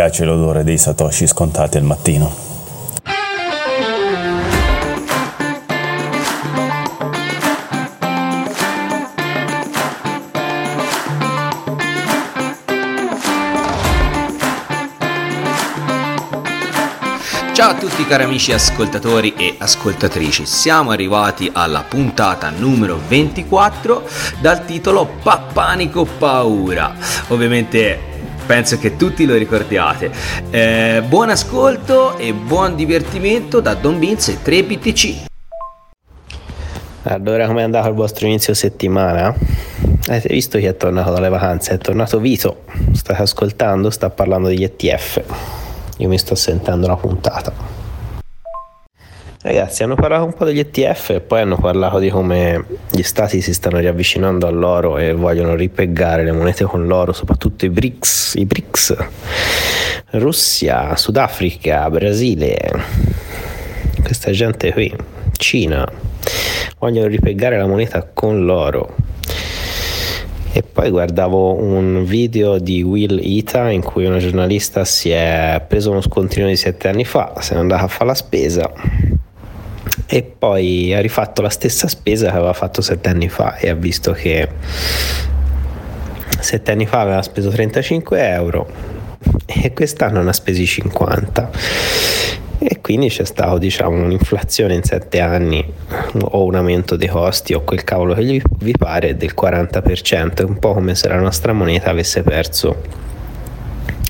[0.00, 2.34] piace l'odore dei satoshi scontati al mattino.
[17.52, 24.08] Ciao a tutti cari amici ascoltatori e ascoltatrici, siamo arrivati alla puntata numero 24
[24.40, 26.94] dal titolo Pappanico Paura.
[27.28, 28.09] Ovviamente
[28.50, 30.10] penso che tutti lo ricordiate.
[30.50, 35.26] Eh, buon ascolto e buon divertimento da Don Vince e 3BTC.
[37.04, 39.32] Allora, come è andato il vostro inizio settimana?
[40.08, 41.74] Avete visto chi è tornato dalle vacanze?
[41.74, 42.64] È tornato Vito.
[42.92, 43.88] State ascoltando?
[43.88, 45.22] Sta parlando degli ETF.
[45.98, 47.79] Io mi sto sentendo la puntata.
[49.42, 53.40] Ragazzi, hanno parlato un po' degli ETF e poi hanno parlato di come gli stati
[53.40, 58.44] si stanno riavvicinando all'oro e vogliono ripeggare le monete con l'oro, soprattutto i BRICS, i
[58.44, 58.96] BRICS.
[60.10, 62.54] Russia, Sudafrica, Brasile.
[64.02, 64.94] Questa gente qui,
[65.32, 65.90] Cina,
[66.78, 68.94] vogliono ripeggare la moneta con l'oro.
[70.52, 75.92] E poi guardavo un video di Will Ita in cui una giornalista si è preso
[75.92, 78.70] uno scontrino di sette anni fa, se n'è andata a fare la spesa
[80.12, 83.74] e poi ha rifatto la stessa spesa che aveva fatto sette anni fa e ha
[83.74, 84.48] visto che
[86.40, 88.68] sette anni fa aveva speso 35 euro
[89.46, 91.50] e quest'anno ne ha spesi 50
[92.58, 95.64] e quindi c'è stato diciamo un'inflazione in sette anni
[96.18, 100.58] o un aumento dei costi o quel cavolo che vi pare del 40% è un
[100.58, 102.82] po' come se la nostra moneta avesse perso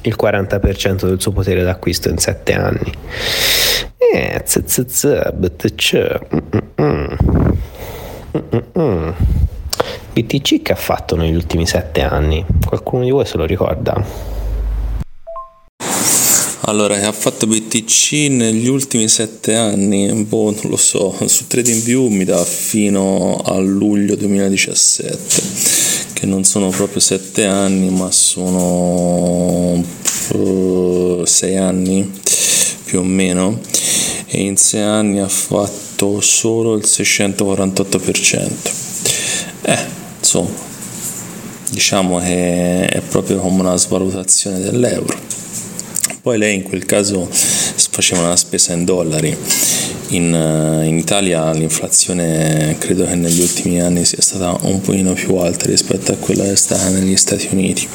[0.04, 2.90] il 40% del suo potere d'acquisto in sette anni
[4.12, 6.18] eh, z, BTC.
[10.12, 12.44] BTC che ha fatto negli ultimi sette anni?
[12.66, 14.28] Qualcuno di voi se lo ricorda?
[16.62, 20.12] Allora, che ha fatto BTC negli ultimi sette anni?
[20.24, 25.42] Boh, non lo so, su TradingView mi dà fino a luglio 2017,
[26.12, 29.82] che non sono proprio sette anni, ma sono
[30.32, 32.10] uh, sei anni
[32.84, 33.58] più o meno
[34.32, 38.50] e in sei anni ha fatto solo il 648%.
[39.62, 39.78] Eh,
[40.18, 40.50] insomma,
[41.70, 45.18] diciamo che è proprio come una svalutazione dell'euro.
[46.22, 49.36] Poi lei in quel caso faceva una spesa in dollari.
[50.10, 55.66] In, in, Italia l'inflazione credo che negli ultimi anni sia stata un pochino più alta
[55.66, 57.88] rispetto a quella che è stata negli Stati Uniti.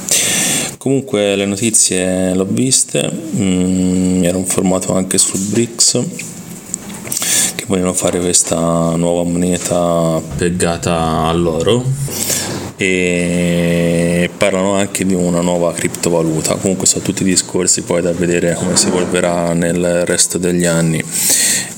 [0.86, 6.04] Comunque le notizie l'ho viste, mm, mi ero informato anche sul BRICS
[7.56, 11.84] che vogliono fare questa nuova moneta pegata all'oro
[12.78, 16.54] e parlano anche di una nuova criptovaluta.
[16.54, 21.04] Comunque sono tutti discorsi poi da vedere come si evolverà nel resto degli anni.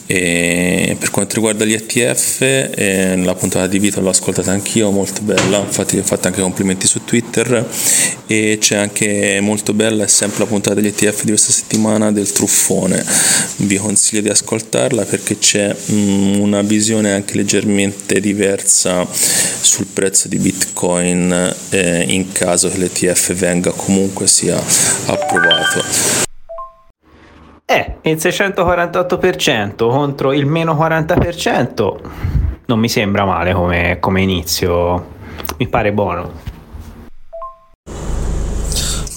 [0.10, 5.22] E per quanto riguarda gli ETF, eh, la puntata di Vito l'ho ascoltata anch'io, molto
[5.22, 7.68] bella, infatti ho fatto anche complimenti su Twitter.
[8.26, 12.32] E c'è anche molto bella, è sempre la puntata degli ETF di questa settimana del
[12.32, 13.04] truffone,
[13.58, 19.08] vi consiglio di ascoltarla perché c'è mm, una visione anche leggermente diversa
[19.62, 24.62] sul prezzo di Bitcoin eh, in caso che l'ETF venga comunque sia
[25.06, 26.27] approvato.
[27.70, 31.96] Eh, il 648% contro il meno 40%
[32.68, 35.06] non mi sembra male come, come inizio,
[35.58, 36.32] mi pare buono.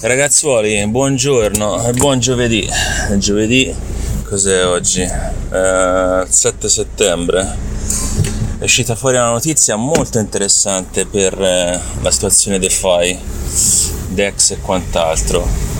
[0.01, 2.67] Ragazzuoli, buongiorno, buon giovedì.
[3.15, 3.73] Giovedì,
[4.27, 5.03] cos'è oggi?
[5.03, 7.55] Eh, 7 settembre.
[8.59, 13.17] È uscita fuori una notizia molto interessante per eh, la situazione DeFi,
[14.09, 15.71] DEX e quant'altro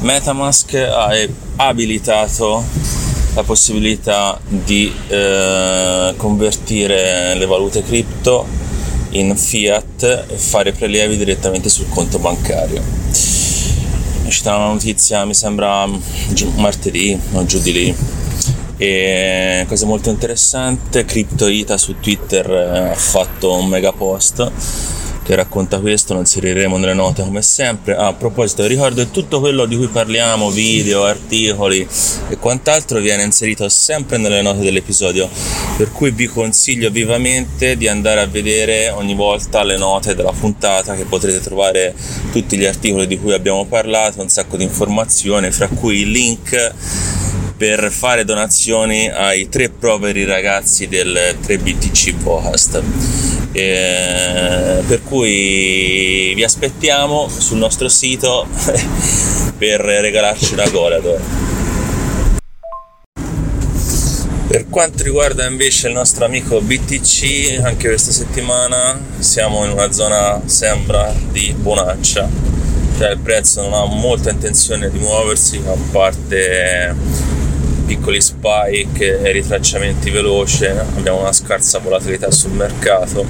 [0.00, 1.14] Metamask ha
[1.56, 2.64] abilitato
[3.34, 8.46] la possibilità di eh, convertire le valute cripto
[9.10, 12.80] in fiat e fare prelievi direttamente sul conto bancario.
[12.80, 15.86] È uscita una notizia, mi sembra
[16.56, 17.96] martedì o giù di lì.
[18.78, 24.50] E cosa molto interessante, CryptoIta su Twitter eh, ha fatto un mega post
[25.26, 27.96] che racconta questo, lo inseriremo nelle note come sempre.
[27.96, 31.86] Ah, a proposito, ricordo che tutto quello di cui parliamo, video, articoli
[32.28, 35.28] e quant'altro viene inserito sempre nelle note dell'episodio,
[35.76, 40.94] per cui vi consiglio vivamente di andare a vedere ogni volta le note della puntata
[40.94, 41.92] che potrete trovare
[42.30, 46.74] tutti gli articoli di cui abbiamo parlato, un sacco di informazioni, fra cui il link
[47.56, 52.82] per fare donazioni ai tre poveri ragazzi del 3BTC Vocast.
[53.52, 58.46] Eh, per cui vi aspettiamo sul nostro sito
[59.56, 61.20] per regalarci una Golador.
[64.48, 70.40] Per quanto riguarda invece il nostro amico BTC, anche questa settimana siamo in una zona,
[70.44, 72.28] sembra, di bonaccia,
[72.96, 76.94] cioè il prezzo non ha molta intenzione di muoversi, a parte
[77.86, 83.24] piccoli spike e ritracciamenti veloci, abbiamo una scarsa volatilità sul mercato.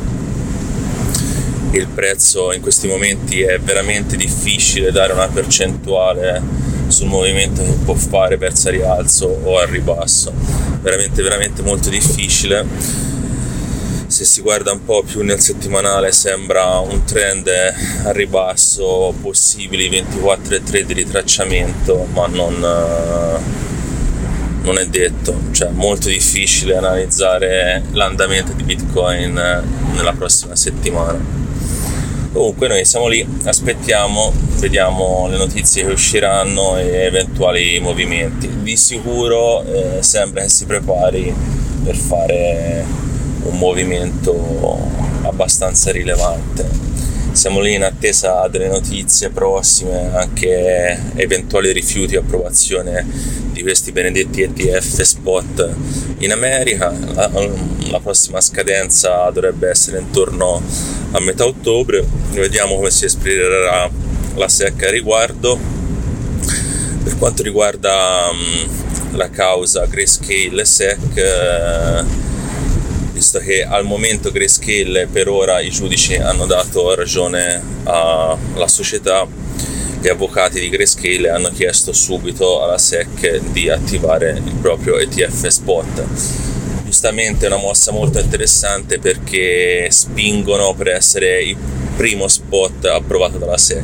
[1.73, 6.41] Il prezzo in questi momenti è veramente difficile dare una percentuale
[6.88, 10.32] sul movimento che può fare verso rialzo o al ribasso.
[10.81, 12.64] Veramente veramente molto difficile.
[14.06, 17.49] Se si guarda un po' più nel settimanale sembra un trend
[18.05, 22.64] a ribasso possibili 24,3 di ritracciamento ma non,
[24.67, 29.33] non è detto cioè molto difficile analizzare l'andamento di bitcoin
[29.95, 31.37] nella prossima settimana
[32.37, 38.47] Comunque noi siamo lì, aspettiamo, vediamo le notizie che usciranno e eventuali movimenti.
[38.61, 41.35] Di sicuro eh, sembra che si prepari
[41.83, 42.85] per fare
[43.45, 44.79] un movimento
[45.23, 46.86] abbastanza rilevante.
[47.37, 53.05] Siamo lì in attesa delle notizie prossime, anche eventuali rifiuti o approvazione
[53.53, 55.75] di questi benedetti ETF spot
[56.21, 56.91] in America.
[57.12, 57.31] La,
[57.91, 60.62] la prossima scadenza dovrebbe essere intorno
[61.11, 63.91] a metà ottobre, vediamo come si esprimerà
[64.35, 65.59] la SEC a riguardo.
[67.05, 72.05] Per quanto riguarda um, la causa Grayscale SEC, eh,
[73.17, 79.27] visto che al momento Grayscale per ora i giudici hanno dato ragione alla società,
[79.99, 86.05] gli avvocati di Grayscale hanno chiesto subito alla SEC di attivare il proprio ETF spot.
[86.85, 91.57] Giustamente è una mossa molto interessante perché spingono per essere il
[91.97, 93.83] primo spot approvato dalla SEC.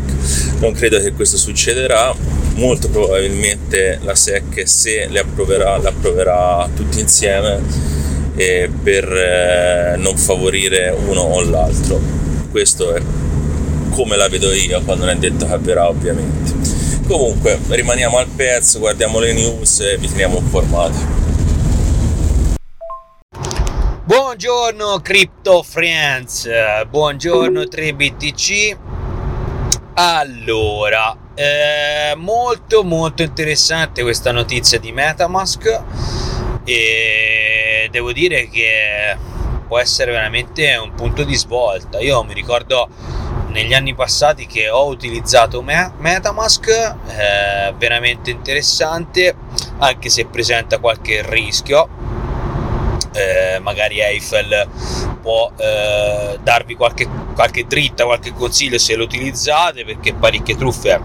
[0.59, 2.15] Non credo che questo succederà,
[2.57, 7.93] molto probabilmente la SEC se le approverà, le approverà tutti insieme
[8.35, 12.01] eh, per eh, non favorire uno o l'altro.
[12.51, 13.03] Questo è
[13.91, 16.53] come la vedo io quando non è detto che avverrà ovviamente.
[17.07, 21.21] Comunque rimaniamo al pezzo, guardiamo le news e vi teniamo informati.
[24.05, 26.49] Buongiorno Crypto Friends,
[26.89, 28.77] buongiorno 3BTC.
[29.95, 35.83] Allora, eh, molto molto interessante questa notizia di Metamask
[36.65, 39.17] e devo dire che
[39.67, 41.99] può essere veramente un punto di svolta.
[42.01, 42.89] Io mi ricordo
[43.49, 49.35] negli anni passati che ho utilizzato Metamask, eh, veramente interessante,
[49.79, 52.13] anche se presenta qualche rischio
[53.13, 54.69] eh, magari Eiffel
[55.21, 61.01] può eh, darvi qualche, qualche dritta, qualche consiglio se lo utilizzate perché parecchie truffe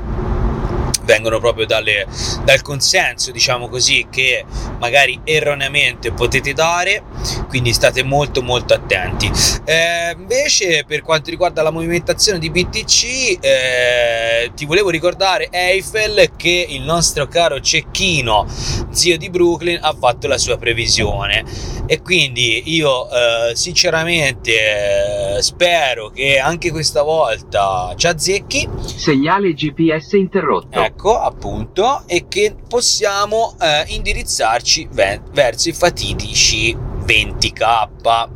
[1.07, 2.05] vengono proprio dalle,
[2.43, 4.43] dal consenso, diciamo così, che
[4.77, 7.01] magari erroneamente potete dare,
[7.47, 9.31] quindi state molto molto attenti.
[9.63, 16.67] Eh, invece per quanto riguarda la movimentazione di BTC, eh, ti volevo ricordare Eiffel che
[16.69, 18.45] il nostro caro cecchino,
[18.91, 21.45] zio di Brooklyn, ha fatto la sua previsione
[21.85, 28.67] e quindi io eh, sinceramente eh, spero che anche questa volta ci azzecchi.
[28.83, 30.81] Segnale GPS interrotto.
[30.81, 38.29] Ecco, ecco appunto e che possiamo eh, indirizzarci ve- verso i fatidici 20k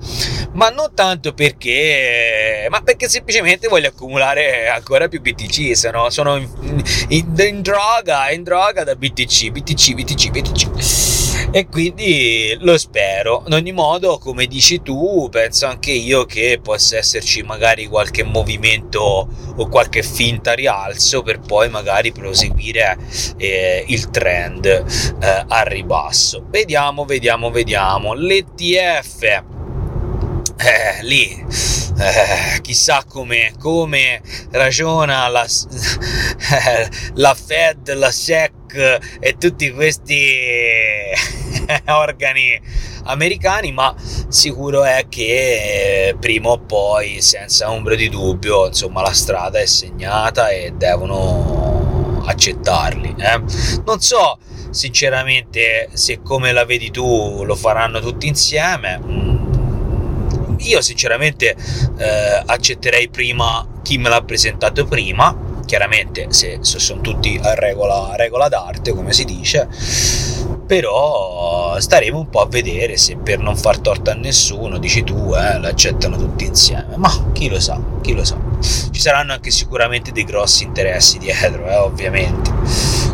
[0.53, 6.47] ma non tanto perché ma perché semplicemente voglio accumulare ancora più BTC sono, sono in,
[7.09, 11.10] in, in, droga in droga da BTC BTC BTC BTC
[11.51, 13.43] e quindi lo spero.
[13.47, 19.27] In ogni modo, come dici tu, penso anche io che possa esserci magari qualche movimento
[19.55, 22.97] o qualche finta rialzo per poi magari proseguire
[23.37, 26.45] eh, il trend eh, a ribasso.
[26.47, 28.13] Vediamo, vediamo, vediamo.
[28.13, 31.45] L'ETF eh, lì
[31.97, 35.45] eh, chissà come, come ragiona la,
[37.15, 40.19] la Fed, la SEC e tutti questi
[41.87, 42.59] organi
[43.03, 43.93] americani, ma
[44.27, 49.65] sicuro è che eh, prima o poi, senza ombra di dubbio, insomma, la strada è
[49.65, 53.15] segnata e devono accettarli.
[53.17, 53.41] Eh?
[53.85, 54.37] Non so
[54.69, 59.41] sinceramente se come la vedi tu lo faranno tutti insieme mm,
[60.59, 61.55] io sinceramente
[61.97, 68.15] eh, accetterei prima chi me l'ha presentato prima, chiaramente se, se sono tutti a regola,
[68.15, 69.67] regola d'arte come si dice,
[70.65, 75.33] però staremo un po' a vedere se per non far torto a nessuno, dici tu,
[75.35, 78.37] eh, l'accettano tutti insieme, ma chi lo sa, chi lo sa.
[78.59, 82.51] Ci saranno anche sicuramente dei grossi interessi dietro, eh, ovviamente,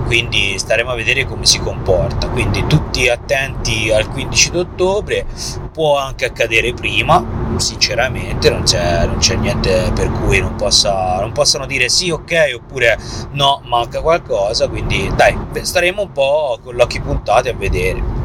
[0.07, 5.25] quindi staremo a vedere come si comporta, quindi tutti attenti al 15 ottobre,
[5.73, 7.23] può anche accadere prima,
[7.57, 12.53] sinceramente non c'è, non c'è niente per cui non, possa, non possano dire sì ok
[12.55, 12.97] oppure
[13.31, 18.16] no, manca qualcosa, quindi dai, staremo un po' con l'occhio puntato a vedere.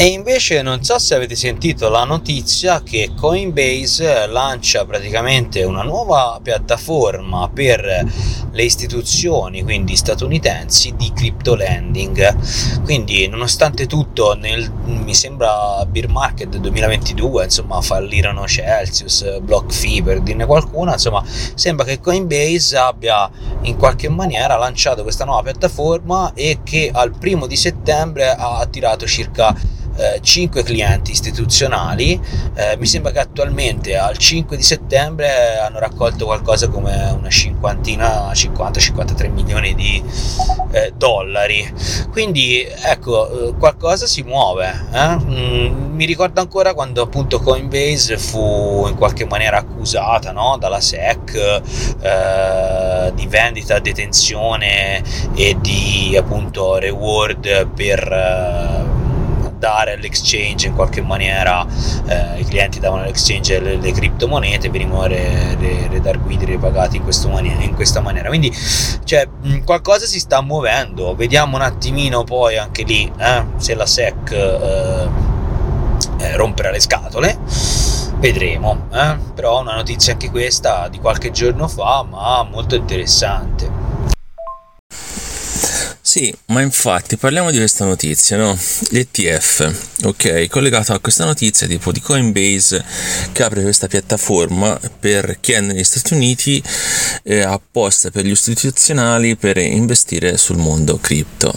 [0.00, 6.38] E invece non so se avete sentito la notizia che Coinbase lancia praticamente una nuova
[6.40, 8.06] piattaforma per
[8.52, 12.82] le istituzioni, quindi statunitensi, di crypto lending.
[12.84, 20.46] Quindi nonostante tutto, nel, mi sembra Beer Market 2022, insomma, fallirono Celsius, BlockFi per dirne
[20.46, 23.28] qualcuna, insomma, sembra che Coinbase abbia
[23.62, 29.04] in qualche maniera lanciato questa nuova piattaforma e che al primo di settembre ha attirato
[29.04, 29.76] circa
[30.20, 32.20] 5 eh, clienti istituzionali,
[32.54, 38.30] eh, mi sembra che attualmente al 5 di settembre hanno raccolto qualcosa come una cinquantina,
[38.30, 40.02] 50-53 milioni di
[40.70, 41.72] eh, dollari.
[42.10, 44.86] Quindi ecco, eh, qualcosa si muove.
[44.92, 45.16] Eh?
[45.16, 50.56] Mm, mi ricordo ancora quando appunto Coinbase fu in qualche maniera accusata no?
[50.58, 51.62] dalla SEC
[53.14, 55.02] di vendita, detenzione
[55.34, 58.96] e di appunto reward per
[59.58, 61.66] dare all'exchange in qualche maniera
[62.06, 67.62] eh, i clienti davano all'exchange le, le criptomonete venivano le dark guide ripagate in, maniera,
[67.62, 68.28] in, questa maniera.
[68.28, 68.54] Quindi
[69.04, 69.28] cioè,
[69.64, 71.14] qualcosa si sta muovendo.
[71.14, 75.08] Vediamo un attimino poi anche lì eh, se la SEC eh,
[76.18, 77.38] eh, romperà le scatole.
[78.18, 79.16] Vedremo eh?
[79.32, 83.77] però una notizia anche questa di qualche giorno fa ma molto interessante
[86.08, 88.58] sì, ma infatti parliamo di questa notizia, no?
[88.92, 92.82] L'ETF, ok, collegato a questa notizia tipo di Coinbase
[93.30, 96.62] che apre questa piattaforma per chi è negli Stati Uniti
[97.24, 101.52] eh, apposta per gli istituzionali per investire sul mondo cripto.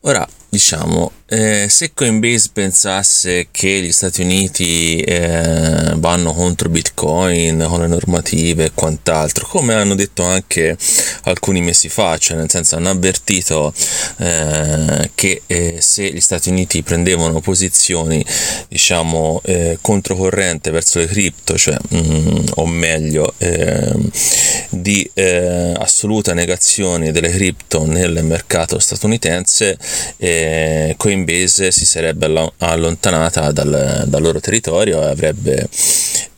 [0.00, 7.82] Ora, diciamo, eh, se Coinbase pensasse che gli Stati Uniti eh, vanno contro Bitcoin con
[7.82, 10.76] le normative e quant'altro, come hanno detto anche
[11.24, 13.72] alcuni mesi fa, cioè nel senso hanno avvertito
[14.16, 18.24] eh, che eh, se gli Stati Uniti prendevano posizioni
[18.66, 24.10] diciamo eh, controcorrente verso le cripto, cioè mm, o meglio ehm,
[24.70, 29.78] di eh, assoluta negazione delle cripto nel mercato statunitense,
[30.96, 35.68] Coinbase Coinbase si sarebbe allontanata dal, dal loro territorio e avrebbe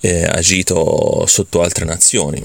[0.01, 2.43] eh, agito sotto altre nazioni.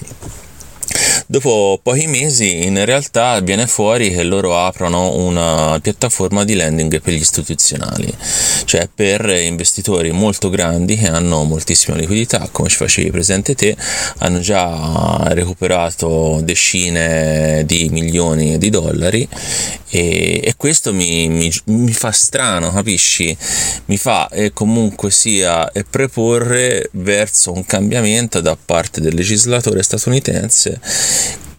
[1.30, 7.14] Dopo pochi mesi in realtà viene fuori che loro aprono una piattaforma di lending per
[7.14, 8.14] gli istituzionali,
[8.64, 13.76] cioè per investitori molto grandi che hanno moltissima liquidità, come ci facevi presente te,
[14.20, 19.28] hanno già recuperato decine di milioni di dollari
[19.90, 23.36] e, e questo mi, mi, mi, fa strano, capisci?
[23.86, 30.80] Mi fa eh, comunque sia preporre verso un cambiamento da parte del legislatore statunitense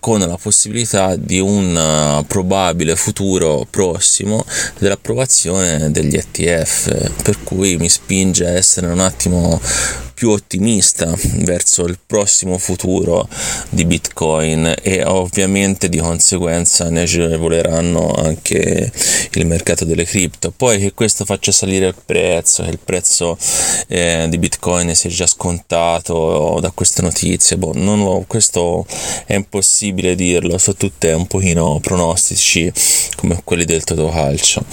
[0.00, 4.44] con la possibilità di un uh, probabile futuro prossimo
[4.78, 9.60] dell'approvazione degli ETF, per cui mi spinge a essere un attimo
[10.18, 13.28] più ottimista verso il prossimo futuro
[13.68, 18.90] di Bitcoin e ovviamente di conseguenza ne agevoleranno anche
[19.34, 20.52] il mercato delle cripto.
[20.54, 23.38] Poi che questo faccia salire il prezzo, che il prezzo
[23.86, 28.84] eh, di Bitcoin sia già scontato da queste notizie, boh, non, questo
[29.24, 32.72] è impossibile dirlo, sono tutte un pochino pronostici
[33.14, 34.64] come quelli del Toto Calcio.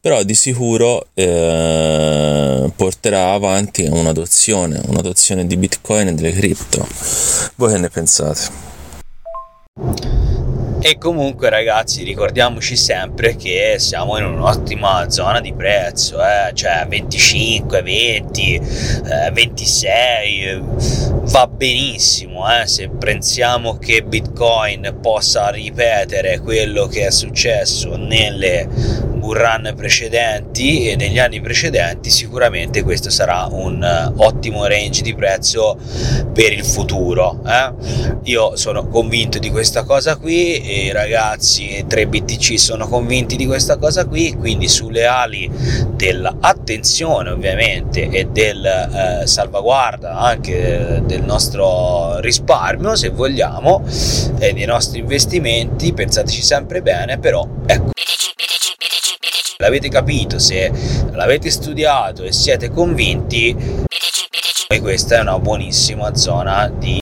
[0.00, 6.86] Però di sicuro eh, porterà avanti un'adozione un'adozione di bitcoin e delle cripto
[7.56, 8.66] voi che ne pensate?
[10.80, 16.52] E comunque ragazzi ricordiamoci sempre che siamo in un'ottima zona di prezzo, eh?
[16.54, 20.62] cioè 25, 20, eh, 26,
[21.22, 22.68] va benissimo, eh?
[22.68, 28.68] se pensiamo che Bitcoin possa ripetere quello che è successo nelle
[29.32, 35.76] run precedenti e negli anni precedenti sicuramente questo sarà un eh, ottimo range di prezzo
[36.32, 37.72] per il futuro eh?
[38.24, 44.04] io sono convinto di questa cosa qui e ragazzi 3BTC sono convinti di questa cosa
[44.04, 45.50] qui quindi sulle ali
[45.94, 53.82] dell'attenzione ovviamente e del eh, salvaguarda anche del nostro risparmio se vogliamo
[54.38, 57.92] e dei nostri investimenti pensateci sempre bene però ecco.
[59.60, 60.70] L'avete capito, se
[61.10, 63.56] l'avete studiato e siete convinti,
[64.68, 67.00] e questa è una buonissima zona di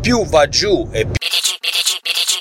[0.00, 1.31] più va giù e più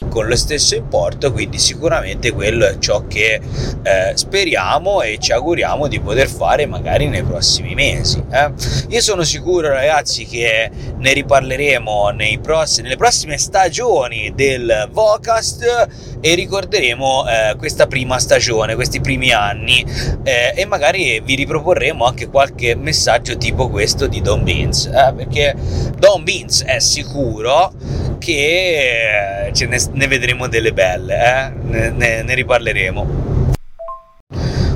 [0.10, 3.40] con lo stesso importo, quindi sicuramente quello è ciò che
[3.84, 8.22] eh, speriamo e ci auguriamo di poter fare magari nei prossimi mesi.
[8.30, 8.52] Eh.
[8.90, 15.88] Io sono sicuro ragazzi che ne riparleremo prossimi, nelle prossime stagioni del Vocast
[16.20, 19.86] e ricorderemo eh, questa prima stagione, questi primi anni
[20.24, 25.56] eh, e magari vi riproporremo anche qualche messaggio tipo questo di Don Beans, eh, perché
[25.98, 27.74] Don Beans è sicuro
[28.22, 31.52] che eh, ce ne, ne vedremo delle belle, eh?
[31.64, 33.30] ne, ne, ne, riparleremo.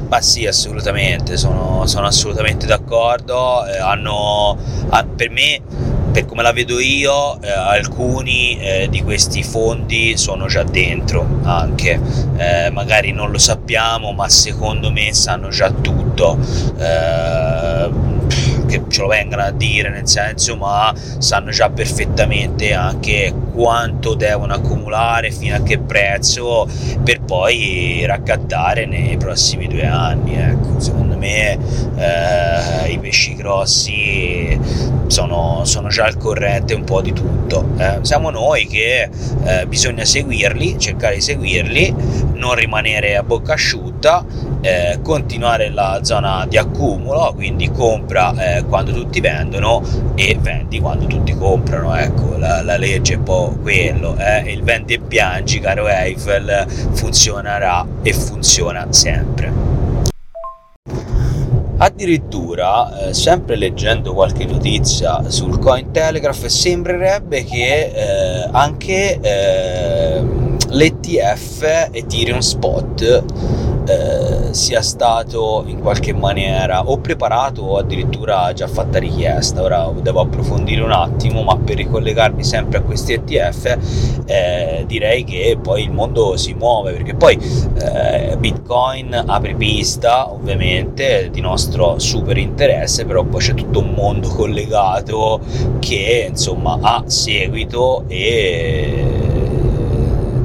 [0.08, 3.64] Ma sì, assolutamente, sono, sono assolutamente d'accordo.
[3.68, 4.58] Eh, hanno,
[5.16, 5.62] per me,
[6.12, 12.00] per come la vedo io, eh, alcuni eh, di questi fondi sono già dentro anche.
[12.38, 16.40] Eh, magari non lo sappiamo, ma secondo me sanno già tutto
[16.80, 18.14] eh,
[18.79, 24.53] che ce lo vengano a dire nel senso ma sanno già perfettamente anche quanto devono
[24.53, 26.67] accumulare fino a che prezzo
[27.03, 34.60] per poi raccattare nei prossimi due anni ecco secondo me eh, i pesci grossi
[35.07, 39.10] sono, sono, già al corrente un po' di tutto eh, siamo noi che
[39.43, 41.95] eh, bisogna seguirli cercare di seguirli
[42.34, 44.25] non rimanere a bocca asciutta
[44.65, 49.84] eh, continuare la zona di accumulo, quindi compra eh, quando tutti vendono
[50.15, 51.95] e vendi quando tutti comprano.
[51.95, 54.15] Ecco, la, la legge è un po' quello.
[54.17, 54.51] Eh?
[54.51, 59.64] Il vendi e piangi, caro Eiffel, funzionerà e funziona sempre.
[61.86, 70.24] Addirittura, eh, sempre leggendo qualche notizia sul Cointelegraph, sembrerebbe che eh, anche eh,
[70.70, 73.24] l'ETF Ethereum Spot
[73.85, 79.61] eh, sia stato in qualche maniera o preparato o addirittura già fatta richiesta.
[79.61, 83.77] Ora devo approfondire un attimo, ma per ricollegarmi sempre a questi ETF
[84.25, 87.37] eh, direi che poi il mondo si muove perché poi
[87.79, 94.27] eh, Bitcoin apre pista ovviamente di nostro super interesse, però poi c'è tutto un mondo
[94.29, 95.39] collegato
[95.79, 99.25] che insomma ha seguito e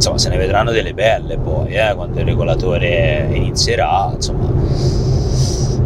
[0.00, 4.50] insomma se ne vedranno delle belle poi eh, quando il regolatore inizierà insomma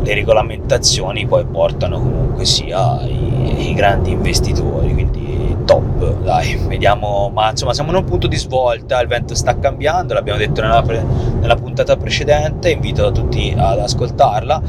[0.02, 7.50] le regolamentazioni poi portano comunque sia i, i grandi investitori quindi top dai vediamo ma
[7.50, 11.04] insomma siamo in un punto di svolta il vento sta cambiando l'abbiamo detto nella, pre,
[11.40, 14.62] nella puntata precedente invito tutti ad ascoltarla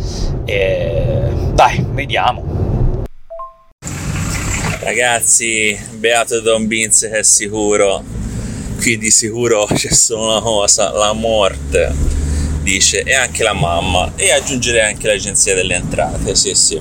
[0.45, 3.03] e dai vediamo.
[4.79, 8.24] Ragazzi beato Don Vince che è sicuro
[8.85, 11.91] qui di sicuro c'è solo una cosa, la morte,
[12.61, 16.79] dice, e anche la mamma, e aggiungerei anche l'agenzia delle entrate, sì sì.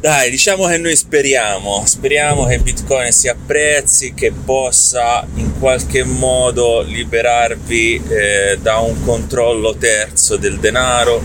[0.00, 6.80] Dai, diciamo che noi speriamo, speriamo che Bitcoin si apprezzi, che possa in qualche modo
[6.82, 11.22] liberarvi eh, da un controllo terzo del denaro,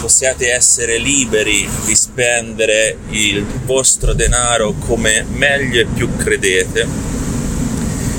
[0.00, 7.17] possiate essere liberi di spendere il vostro denaro come meglio e più credete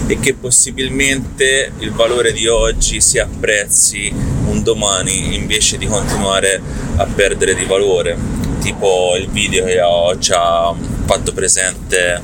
[0.10, 6.60] e che possibilmente il valore di oggi si apprezzi un domani invece di continuare
[6.96, 8.18] a perdere di valore.
[8.60, 10.74] Tipo il video che ho già
[11.06, 12.20] fatto presente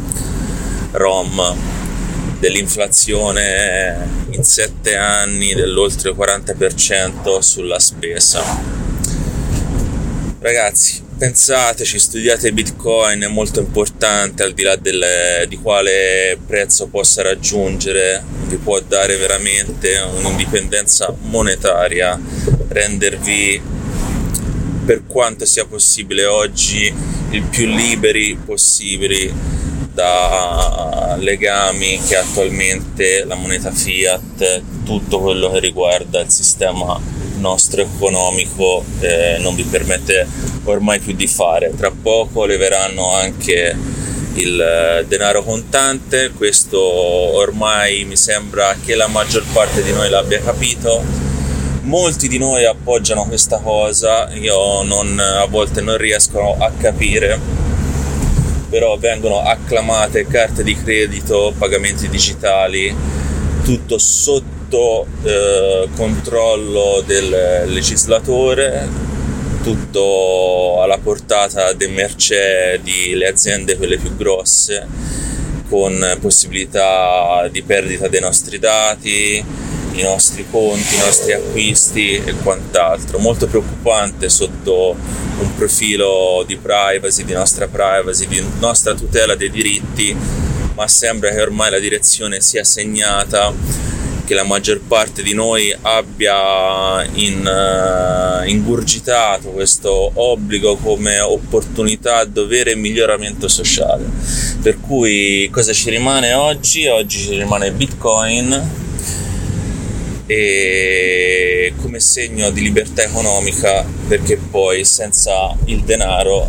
[0.93, 1.56] Rom
[2.39, 8.43] dell'inflazione in 7 anni dell'oltre 40% sulla spesa.
[10.39, 17.21] Ragazzi pensateci, studiate Bitcoin, è molto importante al di là del, di quale prezzo possa
[17.21, 22.19] raggiungere, vi può dare veramente un'indipendenza monetaria,
[22.67, 23.62] rendervi
[24.86, 26.93] per quanto sia possibile oggi
[27.32, 29.34] il più liberi possibili
[29.93, 38.84] da legami che attualmente la moneta fiat, tutto quello che riguarda il sistema nostro economico
[39.00, 40.28] eh, non vi permette
[40.65, 41.74] ormai più di fare.
[41.76, 43.76] Tra poco leveranno anche
[44.36, 50.41] il eh, denaro contante, questo ormai mi sembra che la maggior parte di noi l'abbia
[50.41, 51.02] capito,
[51.82, 57.39] molti di noi appoggiano questa cosa, io non, a volte non riesco a capire,
[58.69, 62.93] però vengono acclamate carte di credito, pagamenti digitali,
[63.63, 68.88] tutto sotto eh, controllo del legislatore,
[69.63, 74.88] tutto alla portata del mercé delle aziende quelle più grosse
[75.69, 79.43] con possibilità di perdita dei nostri dati,
[79.93, 83.17] i nostri conti, i nostri acquisti e quant'altro.
[83.17, 84.95] Molto preoccupante sotto
[85.39, 90.15] un profilo di privacy, di nostra privacy, di nostra tutela dei diritti,
[90.75, 93.54] ma sembra che ormai la direzione sia segnata
[94.25, 102.71] che la maggior parte di noi abbia in, uh, ingurgitato questo obbligo come opportunità, dovere
[102.71, 104.03] e miglioramento sociale.
[104.61, 106.88] Per cui cosa ci rimane oggi?
[106.88, 108.83] Oggi ci rimane Bitcoin
[110.27, 116.47] e come segno di libertà economica perché poi senza il denaro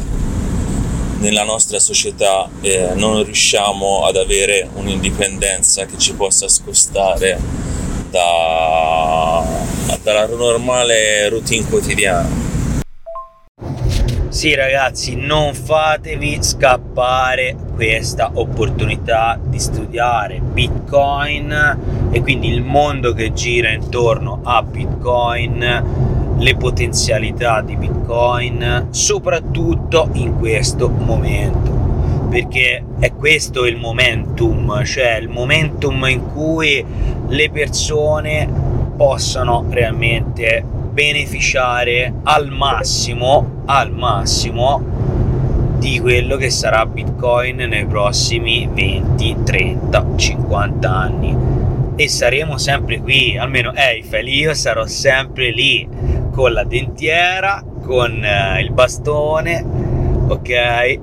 [1.19, 7.39] nella nostra società eh, non riusciamo ad avere un'indipendenza che ci possa scostare
[8.11, 9.43] da,
[10.03, 12.45] dalla normale routine quotidiana.
[14.29, 23.33] Sì ragazzi, non fatevi scappare questa opportunità di studiare Bitcoin e quindi il mondo che
[23.33, 31.76] gira intorno a Bitcoin, le potenzialità di Bitcoin, soprattutto in questo momento
[32.29, 36.85] perché è questo il momentum, cioè il momentum in cui
[37.29, 38.49] le persone
[38.97, 44.83] possono realmente beneficiare al massimo, al massimo
[45.79, 51.37] di quello che sarà Bitcoin nei prossimi 20, 30, 50 anni.
[51.97, 55.89] E saremo sempre qui, almeno Eiffel, io sarò sempre lì
[56.31, 59.65] con la dentiera, con eh, il bastone,
[60.29, 60.99] ok?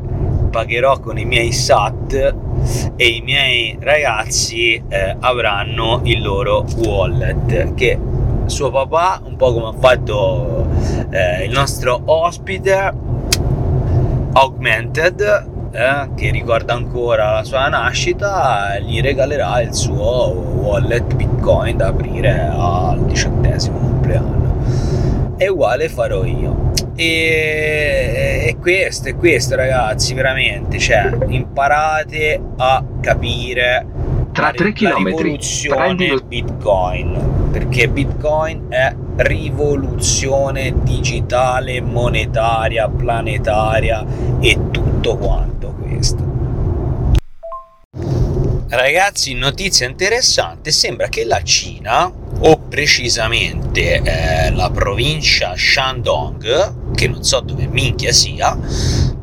[0.53, 2.35] Pagherò con i miei SAT
[2.95, 7.99] e i miei ragazzi eh, avranno il loro wallet che
[8.45, 10.67] suo papà un po' come ha fatto
[11.09, 12.93] eh, il nostro ospite
[14.33, 20.29] Augmented eh, che ricorda ancora la sua nascita gli regalerà il suo
[20.61, 24.42] wallet bitcoin da aprire al diciottesimo compleanno
[25.37, 26.71] e uguale farò io.
[26.95, 33.83] E, e questo è questo ragazzi veramente cioè imparate a capire
[34.31, 36.21] tra 3 km rivoluzione lo...
[36.23, 44.03] bitcoin perché bitcoin è rivoluzione digitale monetaria planetaria
[44.39, 46.31] e tutto quanto questo.
[48.69, 52.11] Ragazzi notizia interessante sembra che la Cina
[52.45, 58.59] o precisamente eh, la provincia Shandong che non so dove minchia sia,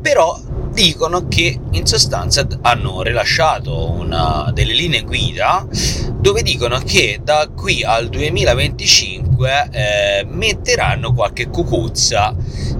[0.01, 0.39] però
[0.71, 5.67] dicono che in sostanza hanno rilasciato una, delle linee guida
[6.15, 12.33] dove dicono che da qui al 2025 eh, metteranno qualche cucuzza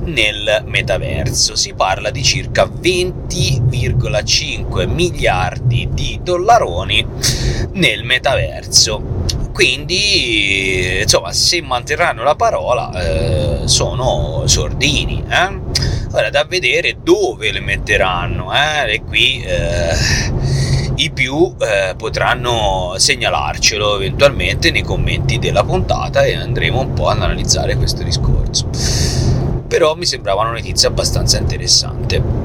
[0.06, 1.56] nel metaverso.
[1.56, 7.06] Si parla di circa 20,5 miliardi di dollaroni
[7.74, 9.21] nel metaverso
[9.52, 15.60] quindi insomma se manterranno la parola eh, sono sordini eh?
[16.14, 18.94] ora da vedere dove le metteranno eh?
[18.94, 19.96] e qui eh,
[20.96, 27.22] i più eh, potranno segnalarcelo eventualmente nei commenti della puntata e andremo un po' ad
[27.22, 28.70] analizzare questo discorso
[29.68, 32.41] però mi sembrava una notizia abbastanza interessante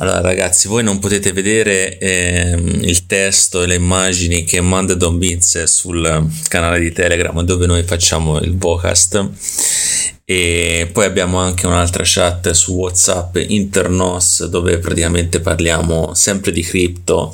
[0.00, 5.18] allora ragazzi, voi non potete vedere ehm, il testo e le immagini che manda Don
[5.18, 9.28] Vince sul canale di Telegram dove noi facciamo il vocast.
[10.24, 17.30] E poi abbiamo anche un'altra chat su WhatsApp internos dove praticamente parliamo sempre di cripto.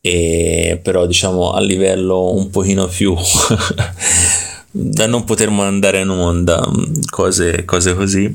[0.00, 3.14] E però diciamo a livello un pochino più
[4.70, 6.66] da non poter mandare in onda
[7.10, 8.34] cose, cose così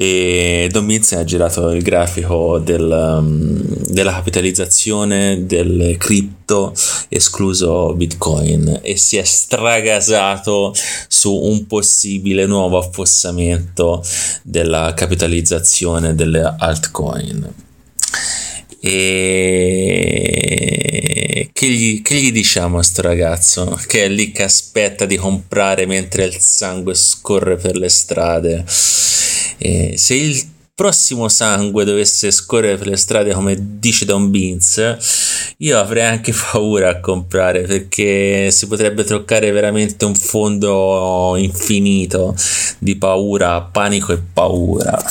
[0.00, 6.72] e Don Vince ha girato il grafico del, um, della capitalizzazione del cripto
[7.08, 10.72] escluso Bitcoin e si è stragasato
[11.08, 14.04] su un possibile nuovo affossamento
[14.44, 17.52] della capitalizzazione delle altcoin.
[18.78, 20.28] E
[21.52, 25.86] che gli, che gli diciamo a sto ragazzo che è lì che aspetta di comprare
[25.86, 28.64] mentre il sangue scorre per le strade?
[29.58, 30.42] Eh, se il
[30.78, 34.96] prossimo sangue dovesse scorrere per le strade come dice Don Beans,
[35.58, 42.34] io avrei anche paura a comprare perché si potrebbe toccare veramente un fondo infinito
[42.78, 45.02] di paura, panico e paura.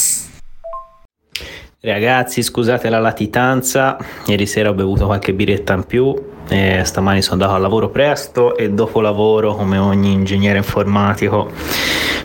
[1.88, 6.14] Ragazzi, scusate la latitanza, ieri sera ho bevuto qualche biretta in più,
[6.50, 11.50] e stamani sono andato al lavoro presto e dopo lavoro, come ogni ingegnere informatico,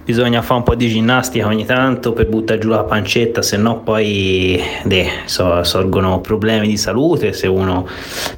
[0.05, 3.83] bisogna fare un po' di ginnastica ogni tanto per buttare giù la pancetta, se no
[3.83, 7.87] poi de, so, sorgono problemi di salute se uno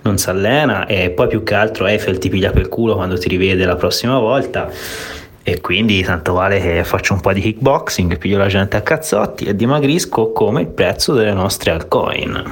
[0.03, 3.31] non si allena e poi più che altro Eiffel ti piglia per culo quando ti
[3.31, 4.71] rivede la prossima volta
[5.47, 9.45] e quindi tanto vale che faccio un po' di kickboxing, piglio la gente a cazzotti
[9.45, 12.43] e dimagrisco come il prezzo delle nostre altcoin.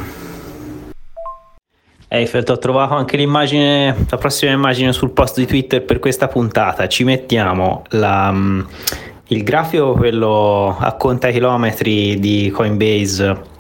[2.07, 6.87] Eiffel, ho trovato anche l'immagine, la prossima immagine sul post di Twitter per questa puntata.
[6.87, 8.61] Ci mettiamo la, mm,
[9.29, 13.51] il grafico, quello a conta chilometri di Coinbase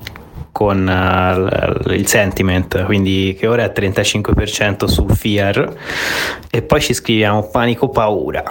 [0.53, 5.75] con uh, il sentiment, quindi che ora è al 35% sul FIAR
[6.51, 8.45] e poi ci scriviamo panico paura.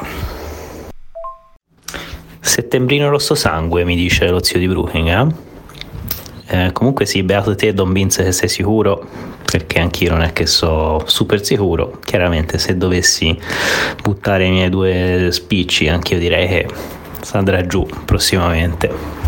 [2.43, 5.07] Settembrino rosso sangue, mi dice lo zio di Brooking.
[6.47, 6.65] Eh?
[6.65, 9.07] Eh, comunque sì, beato te, Don Vince, se sei sicuro,
[9.49, 11.99] perché anch'io non è che so super sicuro.
[12.03, 13.39] Chiaramente se dovessi
[14.01, 16.67] buttare i miei due spicci, anch'io direi che
[17.33, 19.19] andrà giù prossimamente.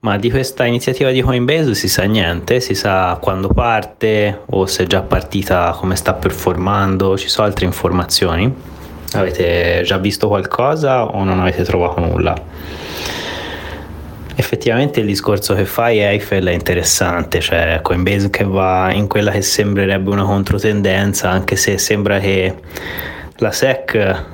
[0.00, 4.82] Ma di questa iniziativa di Coinbase si sa niente, si sa quando parte o se
[4.82, 8.75] è già partita, come sta performando, ci sono altre informazioni.
[9.16, 12.34] Avete già visto qualcosa o non avete trovato nulla?
[14.38, 19.40] Effettivamente il discorso che fai Eiffel è interessante, cioè Coinbase che va in quella che
[19.40, 22.54] sembrerebbe una controtendenza, anche se sembra che
[23.36, 24.24] la SEC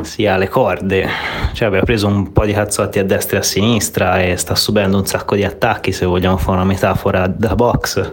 [0.00, 1.06] sia alle corde,
[1.52, 4.96] cioè aveva preso un po' di cazzotti a destra e a sinistra e sta subendo
[4.96, 8.12] un sacco di attacchi, se vogliamo fare una metafora da box,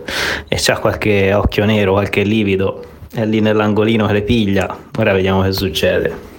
[0.49, 2.83] e c'ha qualche occhio nero, qualche livido
[3.15, 4.77] è lì nell'angolino che le piglia.
[4.97, 6.33] Ora vediamo che succede.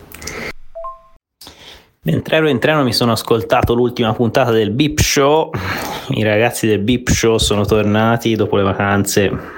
[2.03, 5.51] Mentre ero in treno mi sono ascoltato l'ultima puntata del Beep Show.
[6.11, 9.55] I ragazzi del Beep Show sono tornati dopo le vacanze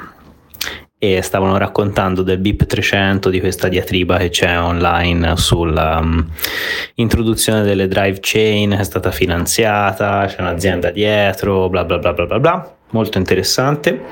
[1.01, 7.87] e stavano raccontando del BIP 300 di questa diatriba che c'è online sull'introduzione um, delle
[7.87, 12.77] drive chain che è stata finanziata, c'è un'azienda dietro, bla bla bla bla bla bla,
[12.91, 14.03] molto interessante.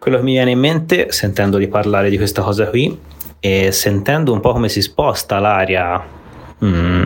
[0.00, 2.98] Quello che mi viene in mente sentendo di parlare di questa cosa qui
[3.38, 6.02] e sentendo un po' come si sposta l'aria
[6.64, 7.02] mm,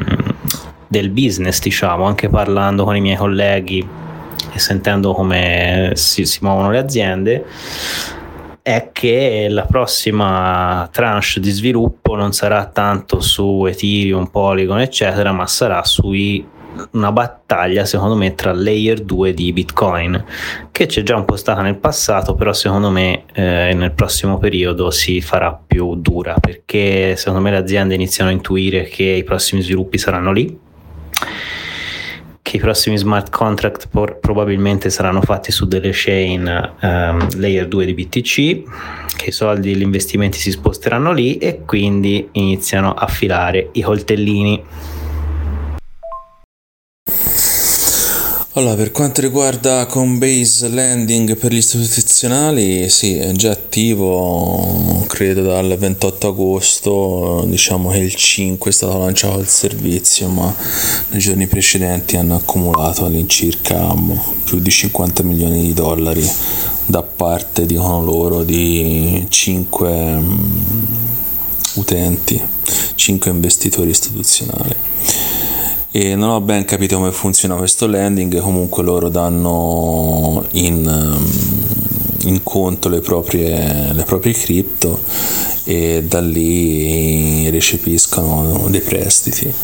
[0.87, 3.85] del business, diciamo, anche parlando con i miei colleghi
[4.53, 7.45] e sentendo come si, si muovono le aziende,
[8.63, 15.49] è che la prossima tranche di sviluppo non sarà tanto su Ethereum, Polygon, eccetera, ma
[15.49, 16.47] sarà sui
[16.93, 20.25] una battaglia secondo me tra layer 2 di Bitcoin
[20.71, 24.91] che c'è già un po' stata nel passato però secondo me eh, nel prossimo periodo
[24.91, 29.63] si farà più dura perché secondo me le aziende iniziano a intuire che i prossimi
[29.63, 30.59] sviluppi saranno lì
[32.43, 37.85] che i prossimi smart contract por- probabilmente saranno fatti su delle chain um, layer 2
[37.87, 38.63] di BTC
[39.17, 43.81] che i soldi e gli investimenti si sposteranno lì e quindi iniziano a filare i
[43.81, 44.63] coltellini
[48.57, 55.77] Allora, per quanto riguarda Coinbase Landing per gli istituzionali, sì, è già attivo, credo dal
[55.77, 60.55] 28 agosto, diciamo che il 5 è stato lanciato il servizio, ma
[61.09, 63.93] nei giorni precedenti hanno accumulato all'incirca
[64.45, 66.25] più di 50 milioni di dollari
[66.87, 70.85] da parte, dicono loro, di 5 mm,
[71.75, 72.41] utenti,
[72.95, 74.93] 5 investitori istituzionali
[75.97, 82.43] e non ho ben capito come funziona questo landing comunque loro danno in, um, in
[82.43, 85.01] conto le proprie, le proprie cripto
[85.63, 89.55] e da lì recepiscono dei prestiti.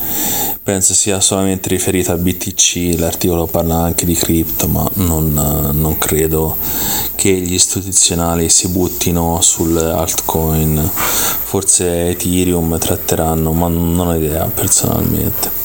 [0.63, 6.57] Penso sia solamente riferita a BTC l'articolo parla anche di cripto ma non, non credo
[7.17, 10.81] che gli istituzionali si buttino sul altcoin.
[10.93, 15.59] Forse Ethereum tratteranno ma non ho idea personalmente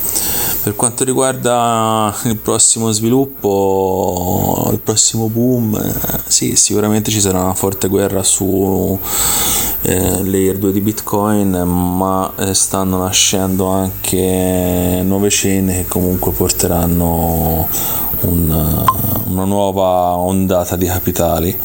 [0.65, 7.53] per quanto riguarda il prossimo sviluppo, il prossimo boom, eh, sì, sicuramente ci sarà una
[7.53, 8.97] forte guerra su
[9.83, 17.67] eh, layer 2 di Bitcoin, ma eh, stanno nascendo anche nuove chain che comunque porteranno
[18.21, 18.85] un,
[19.27, 21.55] una nuova ondata di capitali.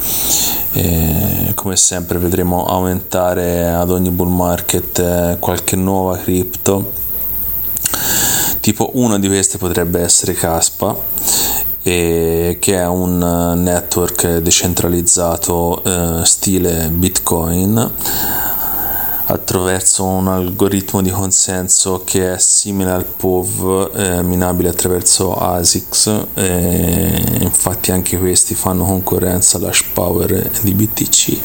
[0.73, 7.09] E come sempre vedremo aumentare ad ogni bull market eh, qualche nuova cripto
[8.61, 10.97] Tipo uno di queste potrebbe essere Caspa,
[11.83, 13.19] che è un
[13.57, 17.93] network decentralizzato eh, stile Bitcoin
[19.33, 27.39] attraverso un algoritmo di consenso che è simile al POV eh, minabile attraverso ASICS eh,
[27.41, 31.39] infatti anche questi fanno concorrenza all'hash power di BTC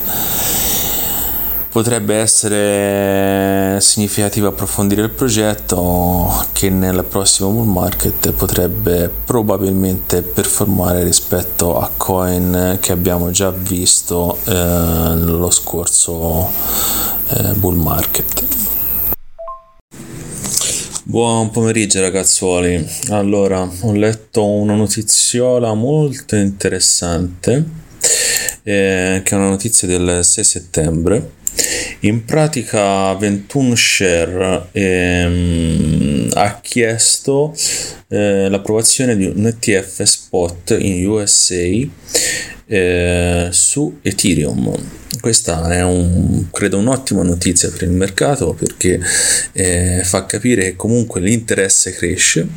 [1.76, 11.78] potrebbe essere significativo approfondire il progetto che nel prossimo bull market potrebbe probabilmente performare rispetto
[11.78, 16.50] a coin che abbiamo già visto eh, nello scorso
[17.32, 18.46] eh, bull market.
[21.04, 22.88] Buon pomeriggio ragazzuoli.
[23.10, 27.66] Allora, ho letto una notiziola molto interessante,
[28.64, 31.44] eh, che è una notizia del 6 settembre.
[32.02, 37.56] In pratica 21 Share ehm, ha chiesto
[38.10, 41.56] eh, l'approvazione di un ETF spot in USA
[42.68, 44.74] eh, su Ethereum.
[45.20, 49.00] Questa è un, credo un'ottima notizia per il mercato perché
[49.54, 52.48] eh, fa capire che comunque l'interesse cresce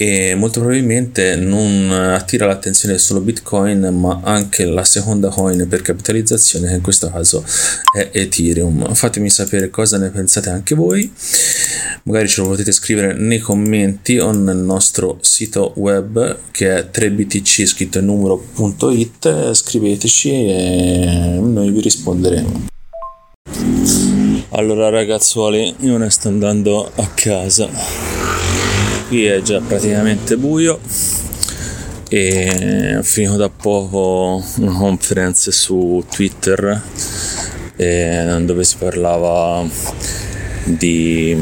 [0.00, 6.68] e molto probabilmente non attira l'attenzione solo Bitcoin ma anche la seconda coin per capitalizzazione
[6.68, 7.44] che in questo caso
[7.92, 8.94] è Ethereum.
[8.94, 11.12] Fatemi sapere cosa ne pensate anche voi.
[12.04, 17.66] Magari ce lo potete scrivere nei commenti o nel nostro sito web che è 3btc
[17.66, 22.66] scritto numero.it scriveteci e noi vi risponderemo.
[24.50, 28.18] Allora ragazzuoli io ne sto andando a casa
[29.08, 30.78] qui è già praticamente buio.
[32.10, 36.82] E ho finito da poco una conferenza su Twitter
[37.76, 39.66] eh, dove si parlava
[40.64, 41.36] di,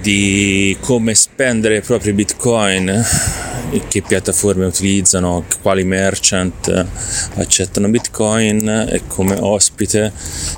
[0.00, 3.04] di come spendere i propri bitcoin
[3.88, 6.86] che piattaforme utilizzano, quali merchant
[7.34, 10.12] accettano Bitcoin e come ospite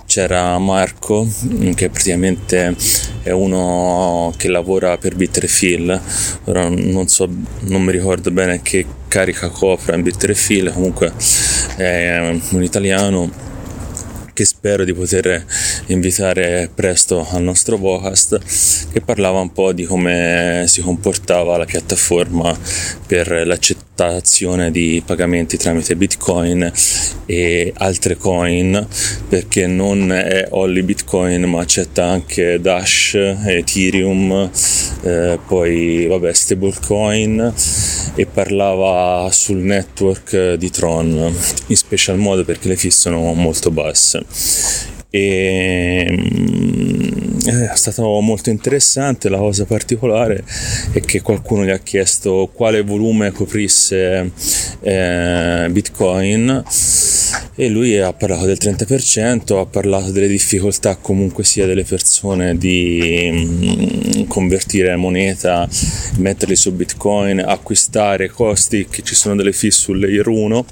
[0.06, 1.28] c'era Marco
[1.74, 2.74] che praticamente
[3.22, 6.00] è uno che lavora per Bitrefill.
[6.44, 7.28] Ora non so
[7.60, 11.12] non mi ricordo bene che carica copra in Bitrefill comunque
[11.76, 13.50] è un italiano
[14.42, 15.44] che spero di poter
[15.86, 22.56] invitare presto al nostro podcast che parlava un po' di come si comportava la piattaforma
[23.06, 23.91] per l'accettazione
[24.70, 26.72] di pagamenti tramite bitcoin
[27.26, 28.86] e altre coin
[29.28, 34.50] perché non è only bitcoin ma accetta anche dash ethereum
[35.02, 37.54] eh, poi vabbè stablecoin
[38.14, 41.34] e parlava sul network di Tron
[41.66, 44.24] in special modo perché le fee sono molto basse.
[45.10, 47.11] E mm,
[47.44, 50.44] è stato molto interessante la cosa particolare
[50.92, 54.30] è che qualcuno gli ha chiesto quale volume coprisse
[54.80, 56.62] eh, bitcoin
[57.54, 63.28] e lui ha parlato del 30%, ha parlato delle difficoltà comunque sia delle persone di
[63.32, 65.68] mm, convertire moneta,
[66.18, 70.64] metterli su bitcoin, acquistare costi che ci sono delle fee sul layer 1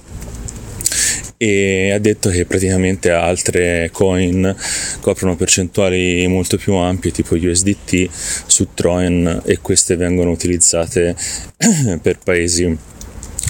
[1.43, 4.55] e ha detto che praticamente altre coin
[5.01, 8.11] coprono percentuali molto più ampie tipo USDT
[8.45, 11.17] su Tron e queste vengono utilizzate
[12.03, 12.77] per paesi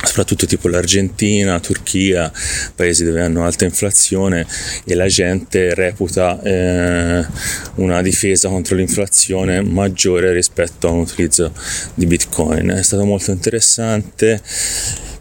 [0.03, 2.31] soprattutto tipo l'Argentina, Turchia,
[2.77, 4.47] paesi dove hanno alta inflazione
[4.85, 7.27] e la gente reputa eh,
[7.75, 11.53] una difesa contro l'inflazione maggiore rispetto a un utilizzo
[11.95, 12.71] di Bitcoin.
[12.71, 14.41] È stato molto interessante,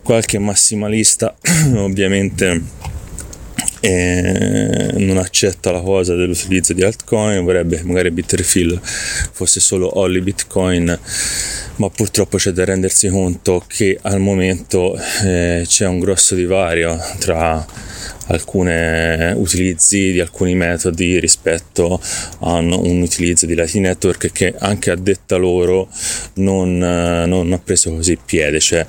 [0.10, 1.36] qualche massimalista
[1.78, 2.64] ovviamente
[3.82, 11.00] non accetta la cosa dell'utilizzo di altcoin, vorrebbe che magari Bitrefill fosse solo only Bitcoin
[11.76, 17.64] ma purtroppo c'è da rendersi conto che al momento eh, c'è un grosso divario tra
[18.28, 22.02] alcuni utilizzi di alcuni metodi rispetto
[22.40, 25.88] a un utilizzo di Lightning Network che anche a detta loro
[26.36, 28.86] non, non ha preso così piede, cioè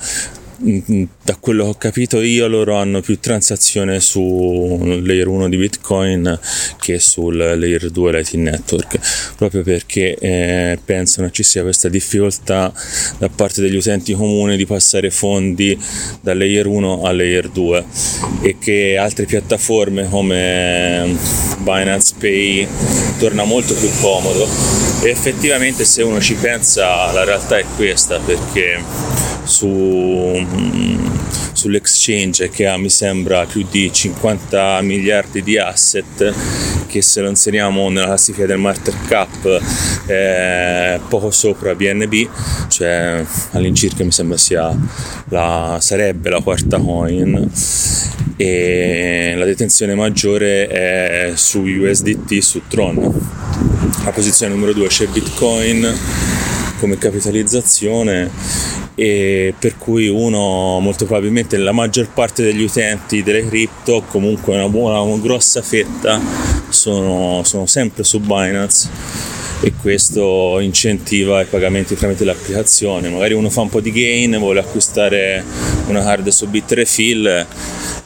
[0.63, 6.39] da quello che ho capito io loro hanno più transazione su layer 1 di bitcoin
[6.79, 8.99] che sul layer 2 lightning network
[9.37, 12.71] proprio perché eh, pensano ci sia questa difficoltà
[13.17, 15.79] da parte degli utenti comuni di passare fondi
[16.21, 17.85] da layer 1 a layer 2
[18.43, 21.17] e che altre piattaforme come
[21.61, 22.69] Binance Pay
[23.19, 24.49] torna molto più comodo.
[25.03, 28.83] E effettivamente se uno ci pensa la realtà è questa perché
[29.45, 30.50] su, mm,
[31.53, 36.35] sull'exchange che ha mi sembra più di 50 miliardi di asset
[36.87, 39.61] che se lo inseriamo nella classifica del market cap
[40.07, 42.29] è poco sopra BNB
[42.69, 44.77] cioè all'incirca mi sembra sia
[45.31, 47.51] la, sarebbe la quarta coin.
[48.37, 52.97] E la detenzione maggiore è su USDT su Tron.
[54.05, 56.40] La posizione numero 2 c'è Bitcoin
[56.81, 58.31] come capitalizzazione
[58.97, 64.69] e per cui uno molto probabilmente la maggior parte degli utenti delle cripto comunque una
[64.69, 66.21] buona una grossa fetta
[66.69, 68.89] sono, sono sempre su Binance
[69.63, 74.61] e questo incentiva i pagamenti tramite l'applicazione magari uno fa un po' di gain vuole
[74.61, 75.45] acquistare
[75.87, 77.47] una card su Bitrefill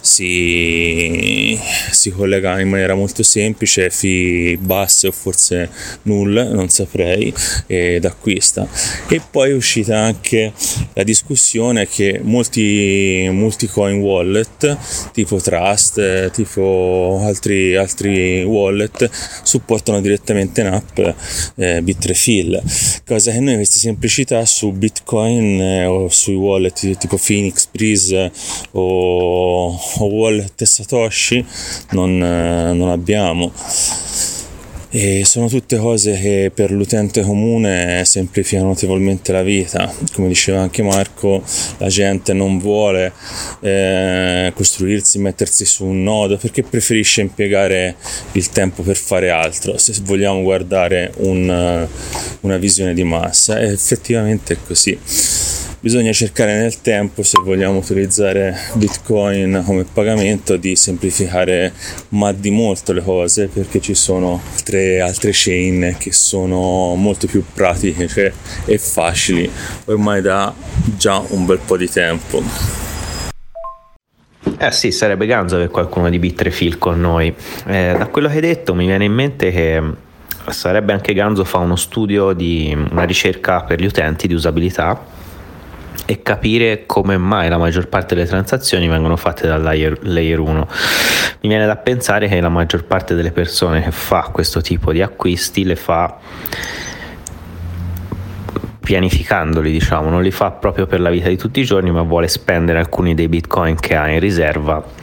[0.05, 1.59] si,
[1.91, 5.71] si collega in maniera molto semplice, fi basse o forse
[6.03, 7.33] nulle, non saprei,
[7.67, 8.69] ed acquista.
[9.09, 10.53] E poi è uscita anche
[10.93, 14.77] la discussione che molti multi-coin wallet,
[15.13, 19.09] tipo Trust, tipo altri, altri wallet,
[19.43, 21.01] supportano direttamente in app
[21.57, 22.63] eh, Bitrefill,
[23.07, 28.31] cosa che noi questa semplicità su Bitcoin eh, o sui wallet tipo Phoenix, Breeze
[28.73, 29.25] o
[29.99, 31.45] o wallet Satoshi
[31.91, 33.53] non, eh, non abbiamo
[34.97, 39.93] e sono tutte cose che per l'utente comune semplificano notevolmente la vita.
[40.13, 41.43] Come diceva anche Marco,
[41.79, 43.13] la gente non vuole
[43.61, 47.97] eh, costruirsi, mettersi su un nodo perché preferisce impiegare
[48.33, 51.89] il tempo per fare altro, se vogliamo guardare un,
[52.43, 53.61] una visione di massa.
[53.61, 54.97] Effettivamente è così
[55.85, 61.75] bisogna cercare nel tempo se vogliamo utilizzare bitcoin come pagamento di semplificare
[62.09, 67.45] ma di molto le cose perché ci sono altre, altre chain che sono molto più
[67.53, 68.33] pratiche
[68.65, 69.51] e facili
[69.85, 70.55] ormai da
[70.97, 72.43] già un bel po' di tempo
[74.57, 77.35] eh sì, sarebbe ganzo avere qualcuno di Bitrefill con noi.
[77.67, 79.83] Eh, da quello che hai detto mi viene in mente che
[80.49, 85.23] sarebbe anche ganzo fare uno studio di una ricerca per gli utenti di usabilità
[86.07, 90.69] e capire come mai la maggior parte delle transazioni vengono fatte dal layer, layer 1.
[91.41, 95.03] Mi viene da pensare che la maggior parte delle persone che fa questo tipo di
[95.03, 96.19] acquisti le fa
[98.85, 102.29] pianificandoli, diciamo, non li fa proprio per la vita di tutti i giorni, ma vuole
[102.29, 105.03] spendere alcuni dei bitcoin che ha in riserva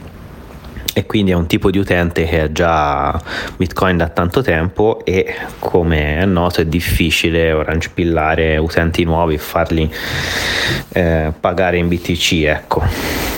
[0.94, 3.20] e quindi è un tipo di utente che ha già
[3.56, 9.38] Bitcoin da tanto tempo e come è noto è difficile orange pillare utenti nuovi e
[9.38, 9.90] farli
[10.92, 12.82] eh, pagare in BTC ecco.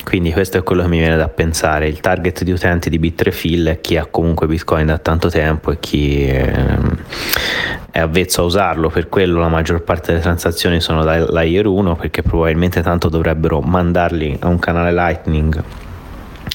[0.05, 1.89] Quindi questo è quello che mi viene da pensare.
[1.89, 5.81] Il target di utenti di Bitrefill è chi ha comunque Bitcoin da tanto tempo e
[5.81, 6.53] chi eh,
[7.91, 8.91] è avvezzo a usarlo.
[8.91, 13.61] Per quello la maggior parte delle transazioni sono da layer 1 perché probabilmente tanto dovrebbero
[13.61, 15.63] mandarli a un canale Lightning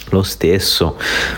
[0.09, 0.97] lo stesso,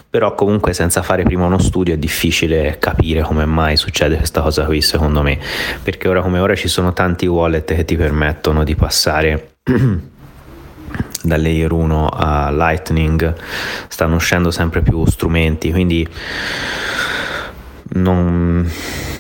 [0.09, 4.65] però comunque senza fare prima uno studio è difficile capire come mai succede questa cosa
[4.65, 5.39] qui secondo me,
[5.84, 9.55] perché ora come ora ci sono tanti wallet che ti permettono di passare
[11.24, 13.36] da layer 1 a Lightning,
[13.88, 16.07] stanno uscendo sempre più strumenti, quindi
[17.93, 18.69] non,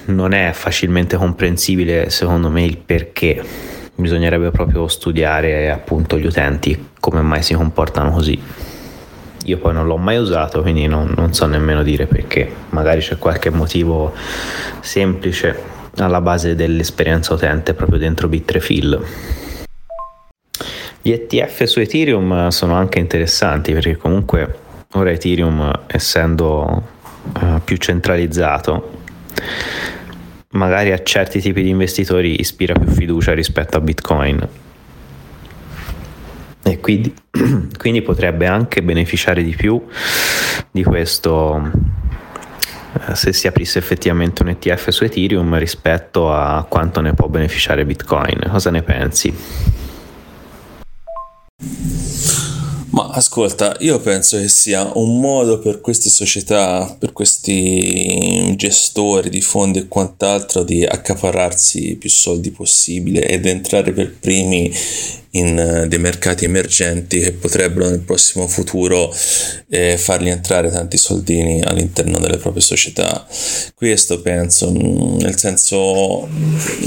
[0.05, 3.69] non è facilmente comprensibile secondo me il perché.
[3.93, 8.41] Bisognerebbe proprio studiare appunto gli utenti come mai si comportano così.
[9.45, 12.51] Io poi non l'ho mai usato, quindi non, non so nemmeno dire perché.
[12.69, 14.13] Magari c'è qualche motivo
[14.79, 15.59] semplice
[15.97, 19.03] alla base dell'esperienza utente proprio dentro Bitrefill.
[21.01, 24.59] Gli ETF su Ethereum sono anche interessanti perché comunque
[24.93, 26.83] ora Ethereum essendo
[27.33, 28.99] uh, più centralizzato
[30.51, 34.47] magari a certi tipi di investitori ispira più fiducia rispetto a Bitcoin
[36.63, 37.13] e quindi,
[37.77, 39.83] quindi potrebbe anche beneficiare di più
[40.71, 41.71] di questo
[43.07, 47.85] eh, se si aprisse effettivamente un ETF su Ethereum rispetto a quanto ne può beneficiare
[47.85, 48.47] Bitcoin.
[48.49, 49.33] Cosa ne pensi?
[52.91, 59.39] Ma ascolta, io penso che sia un modo per queste società, per questi gestori di
[59.39, 64.69] fondi e quant'altro di accaparrarsi più soldi possibile ed entrare per primi
[65.31, 69.09] in uh, dei mercati emergenti che potrebbero nel prossimo futuro
[69.69, 73.25] eh, fargli entrare tanti soldini all'interno delle proprie società.
[73.73, 76.27] Questo penso, mm, nel senso...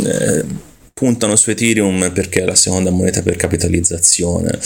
[0.05, 4.57] Eh, puntano su Ethereum perché è la seconda moneta per capitalizzazione,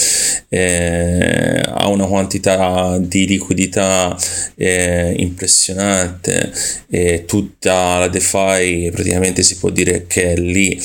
[0.51, 4.15] eh, ha una quantità di liquidità
[4.55, 6.53] eh, impressionante
[6.91, 10.79] e tutta la DeFi praticamente si può dire che è lì.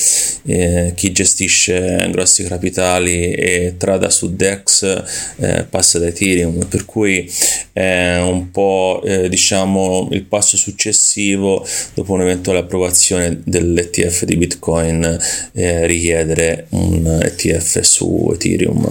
[0.46, 5.02] Eh, chi gestisce grossi capitali e trada su DEX
[5.36, 6.66] eh, passa da Ethereum.
[6.66, 7.30] Per cui
[7.72, 15.18] è un po' eh, diciamo il passo successivo dopo un'eventuale approvazione dell'ETF di Bitcoin
[15.52, 18.90] eh, richiedere un ETF su Ethereum.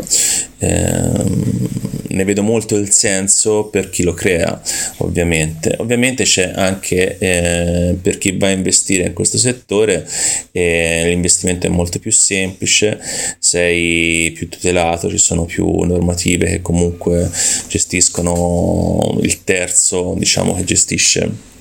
[0.60, 4.62] Eh, ne vedo molto il senso per chi lo crea
[4.98, 5.76] ovviamente.
[5.80, 10.08] Ovviamente c'è anche eh, per chi va a investire in questo settore
[10.52, 13.00] eh, l'investimento è molto più semplice
[13.40, 17.30] sei più tutelato ci sono più normative che comunque
[17.68, 21.52] gestiscono il terzo diciamo che gestisce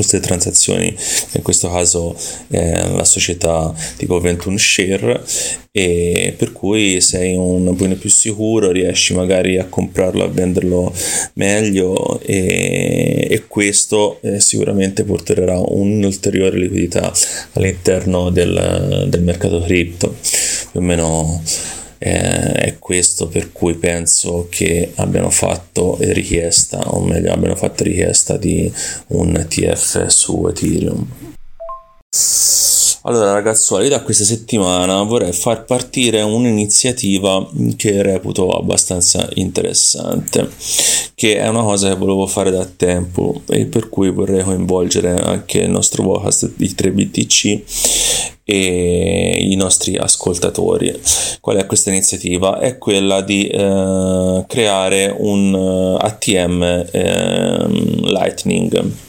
[0.00, 0.96] queste transazioni,
[1.32, 2.16] in questo caso
[2.48, 5.22] eh, la società tipo 21 Share,
[5.72, 10.92] e per cui sei un buono più sicuro, riesci magari a comprarlo, a venderlo
[11.34, 17.12] meglio e, e questo eh, sicuramente porterà un'ulteriore liquidità
[17.52, 20.16] all'interno del, del mercato cripto,
[20.70, 21.42] più o meno
[22.02, 28.38] eh, è questo per cui penso che abbiano fatto richiesta, o meglio, abbiano fatto richiesta
[28.38, 28.72] di
[29.08, 31.06] un ETF su Ethereum.
[33.04, 40.50] Allora ragazzuoli, da questa settimana vorrei far partire un'iniziativa che reputo abbastanza interessante,
[41.14, 45.60] che è una cosa che volevo fare da tempo e per cui vorrei coinvolgere anche
[45.60, 51.00] il nostro podcast di 3BTC e i nostri ascoltatori.
[51.40, 52.58] Qual è questa iniziativa?
[52.58, 57.66] È quella di eh, creare un ATM eh,
[58.02, 59.08] Lightning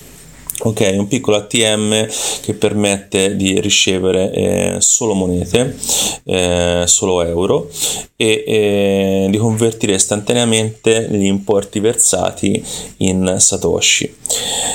[0.63, 2.07] ok un piccolo ATM
[2.41, 5.75] che permette di ricevere eh, solo monete
[6.23, 7.69] eh, solo euro
[8.15, 12.63] e eh, di convertire istantaneamente gli importi versati
[12.97, 14.15] in satoshi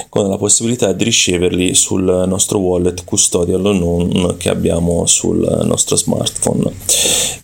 [0.09, 6.73] con la possibilità di riceverli sul nostro wallet custodial unknown che abbiamo sul nostro smartphone.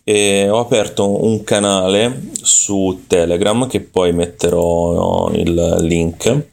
[0.04, 6.50] E ho aperto un canale su telegram che poi metterò il link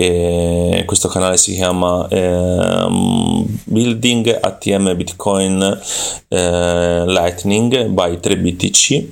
[0.00, 2.86] e questo canale si chiama eh,
[3.64, 5.80] Building ATM Bitcoin
[6.28, 9.06] eh, Lightning by 3BTC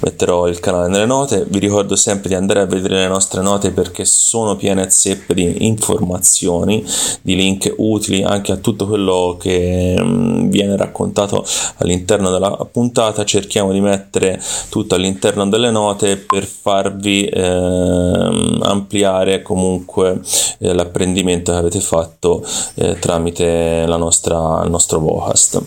[0.00, 1.44] metterò il canale nelle note.
[1.48, 5.66] Vi ricordo sempre di andare a vedere le nostre note perché sono piene zeppe di
[5.66, 6.84] informazioni
[7.22, 11.44] di link utili anche a tutto quello che mh, viene raccontato
[11.76, 13.24] all'interno della puntata.
[13.24, 20.19] Cerchiamo di mettere tutto all'interno delle note per farvi eh, ampliare comunque
[20.58, 22.44] eh, l'apprendimento che avete fatto
[22.74, 25.62] eh, tramite nostra, il nostro vocast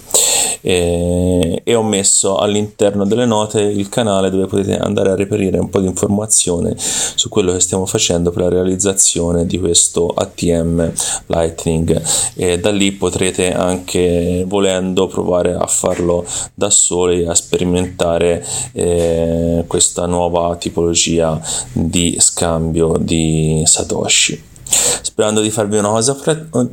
[0.66, 5.70] e, e, ho messo all'interno delle note il canale dove potete andare a reperire un
[5.70, 10.89] po' di informazione su quello che stiamo facendo per la realizzazione di questo ATM
[11.28, 12.01] Lightning.
[12.36, 20.06] E da lì potrete anche volendo provare a farlo da soli a sperimentare eh, questa
[20.06, 21.41] nuova tipologia
[21.74, 26.18] di scambio di Satoshi sperando di farvi una cosa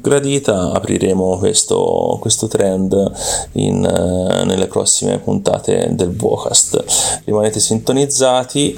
[0.00, 3.12] gradita apriremo questo, questo trend
[3.52, 7.22] in, uh, nelle prossime puntate del Vocast.
[7.24, 8.76] Rimanete sintonizzati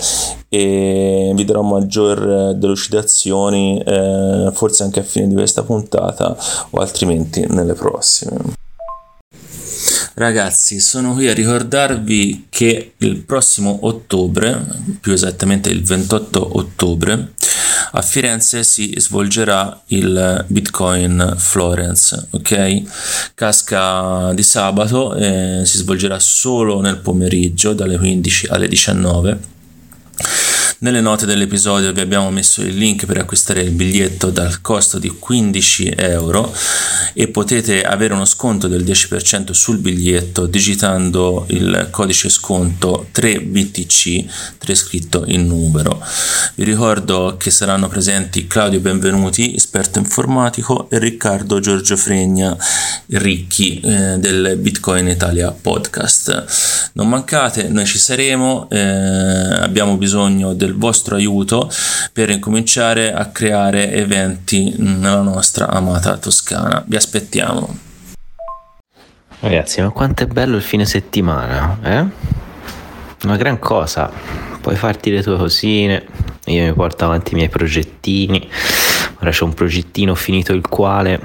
[0.48, 6.36] e vi darò maggior delucidazioni eh, forse anche a fine di questa puntata
[6.70, 8.60] o altrimenti nelle prossime.
[10.14, 14.62] Ragazzi, sono qui a ricordarvi che il prossimo ottobre,
[15.00, 17.32] più esattamente il 28 ottobre,
[17.94, 23.32] a Firenze si svolgerà il Bitcoin Florence, ok?
[23.34, 29.50] Casca di sabato, eh, si svolgerà solo nel pomeriggio dalle 15 alle 19
[30.82, 35.08] nelle note dell'episodio vi abbiamo messo il link per acquistare il biglietto dal costo di
[35.16, 36.52] 15 euro
[37.14, 44.24] e potete avere uno sconto del 10% sul biglietto digitando il codice sconto 3BTC,
[44.58, 46.04] 3 scritto in numero.
[46.56, 52.56] Vi ricordo che saranno presenti Claudio Benvenuti, esperto informatico, e Riccardo Giorgio Fregna,
[53.06, 56.90] Ricchi eh, del Bitcoin Italia podcast.
[56.94, 61.70] Non mancate, noi ci saremo, eh, abbiamo bisogno del del vostro aiuto
[62.12, 66.82] per incominciare a creare eventi nella nostra amata Toscana.
[66.86, 67.78] Vi aspettiamo.
[69.40, 72.06] Ragazzi, ma quanto è bello il fine settimana, eh?
[73.24, 74.10] Una gran cosa.
[74.60, 76.06] Puoi farti le tue cosine,
[76.46, 78.48] io mi porto avanti i miei progettini.
[79.20, 81.20] Ora c'è un progettino finito il quale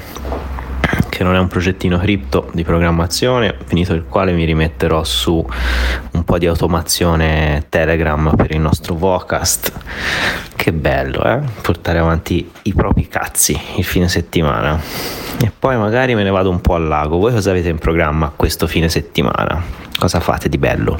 [1.18, 5.44] che non è un progettino cripto di programmazione, finito il quale mi rimetterò su
[6.12, 9.74] un po' di automazione Telegram per il nostro Vocast.
[10.56, 11.40] Che bello, eh?
[11.62, 14.80] Portare avanti i propri cazzi il fine settimana.
[15.44, 17.18] E poi magari me ne vado un po' al lago.
[17.18, 19.60] Voi cosa avete in programma questo fine settimana?
[19.98, 21.00] Cosa fate di bello?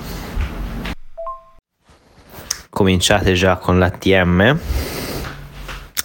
[2.72, 4.58] Cominciate già con l'ATM?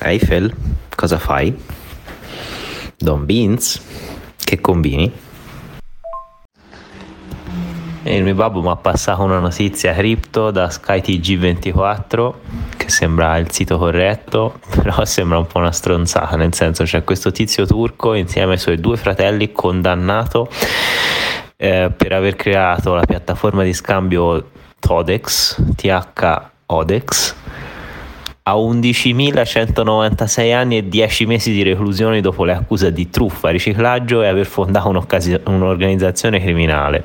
[0.00, 0.54] Eiffel,
[0.94, 1.80] cosa fai?
[3.02, 3.82] Don Beans,
[4.38, 5.12] che combini?
[8.04, 12.32] E il mio babbo mi ha passato una notizia cripto da SkyTG24
[12.76, 17.32] che sembra il sito corretto, però sembra un po' una stronzata, nel senso c'è questo
[17.32, 20.48] tizio turco insieme ai suoi due fratelli condannato
[21.56, 27.34] eh, per aver creato la piattaforma di scambio Todex, TH Odex,
[28.44, 34.26] a 11.196 anni e 10 mesi di reclusione dopo le accuse di truffa, riciclaggio e
[34.26, 37.04] aver fondato un'organizzazione criminale.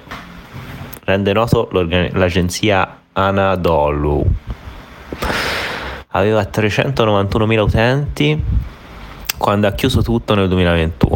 [1.03, 4.25] Rende noto l'agenzia Anadolu.
[6.07, 8.43] Aveva 391.000 utenti
[9.37, 11.15] quando ha chiuso tutto nel 2021.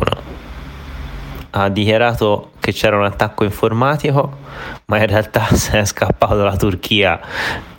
[1.49, 4.38] Ha dichiarato che c'era un attacco informatico,
[4.86, 7.20] ma in realtà se è scappato dalla Turchia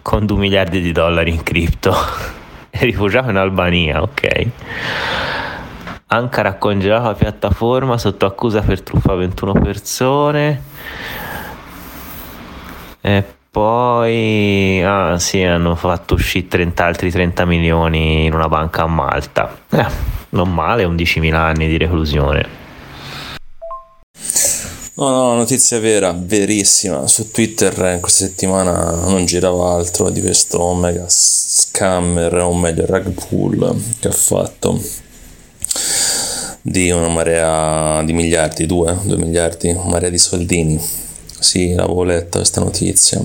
[0.02, 1.94] con 2 miliardi di dollari in cripto.
[2.68, 4.46] È rifugiato in Albania, ok.
[6.08, 10.62] Ankara ha congelato la piattaforma sotto accusa per truffa 21 persone.
[13.00, 18.86] E poi, ah sì, hanno fatto uscire 30, altri 30 milioni in una banca a
[18.86, 19.56] Malta.
[19.70, 19.86] Eh,
[20.30, 22.60] non male, 11.000 anni di reclusione.
[24.94, 27.06] No, no, notizia vera, verissima.
[27.06, 33.08] Su Twitter in questa settimana non girava altro di questo mega scammer, o meglio rug
[33.12, 34.78] pull che ha fatto
[36.60, 40.78] di una marea di miliardi, due, due miliardi, una marea di soldini
[41.42, 43.20] sì, l'avevo letta questa notizia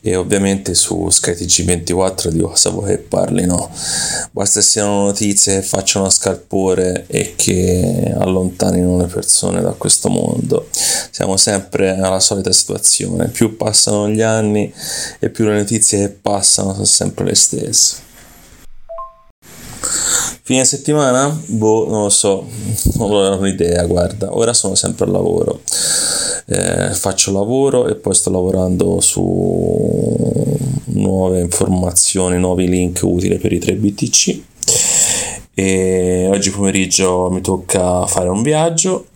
[0.00, 3.70] e ovviamente su SkyTG24 di cosa vuoi che parlino.
[4.30, 10.68] Basta siano notizie che facciano scalpore e che allontanino le persone da questo mondo.
[11.10, 14.72] Siamo sempre alla solita situazione, più passano gli anni
[15.18, 18.08] e più le notizie che passano sono sempre le stesse.
[20.50, 21.40] Fine settimana?
[21.46, 22.44] Boh, non lo so,
[22.98, 25.60] non ho un'idea, guarda, ora sono sempre al lavoro.
[26.46, 33.60] Eh, faccio lavoro e poi sto lavorando su nuove informazioni, nuovi link utili per i
[33.60, 34.40] 3 BTC
[35.54, 39.06] e oggi pomeriggio mi tocca fare un viaggio.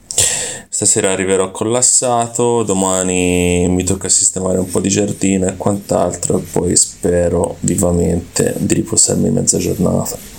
[0.69, 6.77] Stasera arriverò collassato domani mi tocca sistemare un po' di giardino e quant'altro e poi
[6.77, 10.34] spero vivamente di riposarmi mezza giornata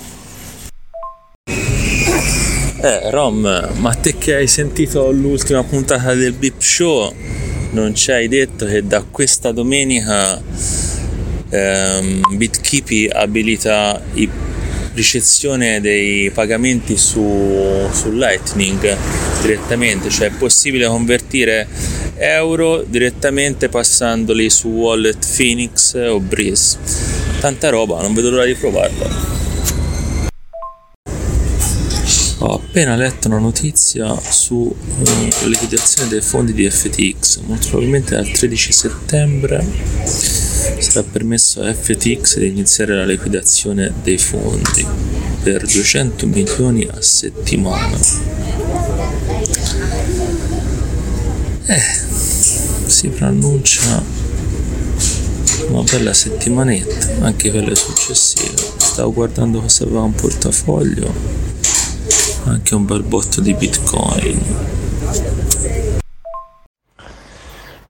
[2.85, 7.11] eh, Rom, ma te che hai sentito l'ultima puntata del Beep Show,
[7.71, 10.39] non ci hai detto che da questa domenica
[11.49, 14.27] ehm, BitKeepy abilita la
[14.93, 18.95] ricezione dei pagamenti su, su Lightning
[19.41, 21.67] direttamente, cioè è possibile convertire
[22.17, 26.77] euro direttamente passandoli su wallet Phoenix o Breeze.
[27.39, 29.34] Tanta roba, non vedo l'ora di provarlo.
[32.47, 37.39] Ho appena letto una notizia sulla uh, liquidazione dei fondi di FTX.
[37.39, 39.65] Molto probabilmente dal 13 settembre
[40.77, 44.85] sarà permesso a FTX di iniziare la liquidazione dei fondi
[45.41, 47.97] per 200 milioni a settimana.
[51.65, 51.83] Eh,
[52.85, 54.03] si preannuncia
[55.69, 58.53] una bella settimanetta anche per le successive.
[58.77, 61.54] Stavo guardando cosa aveva un portafoglio
[62.45, 64.83] anche un bel botto di bitcoin.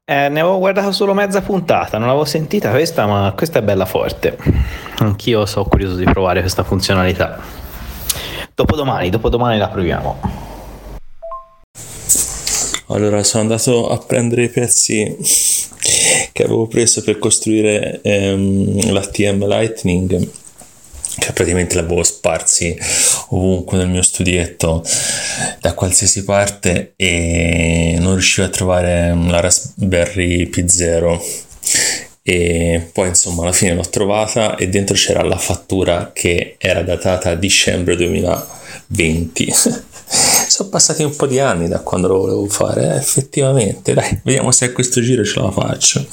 [0.08, 3.86] Eh, ne avevo guardato solo mezza puntata, non l'avevo sentita questa, ma questa è bella
[3.86, 4.38] forte.
[5.00, 7.40] Anch'io sono curioso di provare questa funzionalità.
[8.54, 10.44] Dopodomani, dopodomani la proviamo.
[12.90, 15.18] Allora, sono andato a prendere i pezzi
[16.32, 20.30] che avevo preso per costruire ehm, l'ATM Lightning
[21.18, 22.78] che praticamente l'avevo sparsi
[23.36, 24.84] ovunque nel mio studietto
[25.60, 31.20] da qualsiasi parte e non riuscivo a trovare la Raspberry P0
[32.24, 37.32] e poi insomma alla fine l'ho trovata e dentro c'era la fattura che era datata
[37.32, 39.54] a dicembre 2020
[40.48, 43.94] sono passati un po' di anni da quando lo volevo fare eh, effettivamente.
[43.94, 46.06] Dai vediamo se a questo giro ce la faccio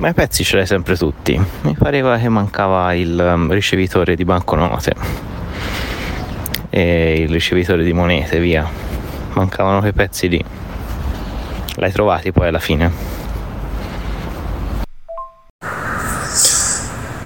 [0.00, 1.38] ma i pezzi ce l'hai sempre tutti.
[1.60, 4.94] Mi pareva che mancava il um, ricevitore di banconote.
[6.70, 8.66] e il ricevitore di monete, via.
[9.34, 10.42] Mancavano quei pezzi lì.
[11.76, 13.18] L'hai trovati poi alla fine?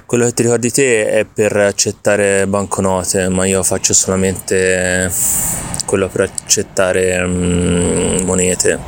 [0.05, 5.09] Quello che ti ricordi te è per accettare banconote, ma io faccio solamente
[5.85, 8.79] quello per accettare mm, monete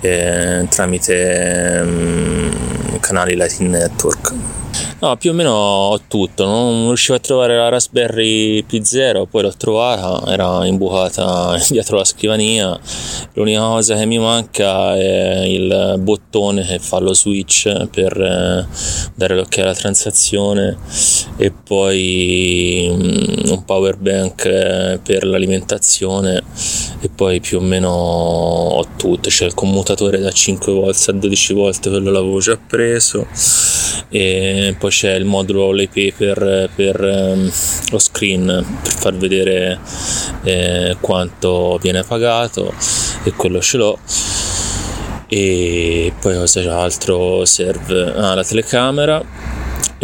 [0.00, 2.71] eh, tramite mm,
[3.12, 4.61] canali Lightning Network.
[5.02, 9.52] No, più o meno ho tutto, non riuscivo a trovare la Raspberry P0, poi l'ho
[9.56, 12.78] trovata, era imbucata dietro la scrivania.
[13.32, 18.64] L'unica cosa che mi manca è il bottone che fa lo switch per eh,
[19.16, 20.78] dare l'ok alla transazione
[21.36, 26.44] e poi mm, un power bank eh, per l'alimentazione
[27.00, 31.54] e poi più o meno ho tutto, c'è il commutatore da 5 volt a 12
[31.54, 33.26] volt, quello l'avevo già preso
[34.08, 36.70] e poi c'è il modulo LP per,
[37.00, 37.50] um,
[37.90, 39.80] lo screen per far vedere
[40.44, 42.74] eh, quanto viene pagato
[43.24, 43.98] e quello ce l'ho.
[45.28, 47.46] E poi cosa altro?
[47.46, 49.24] Serve ah, la telecamera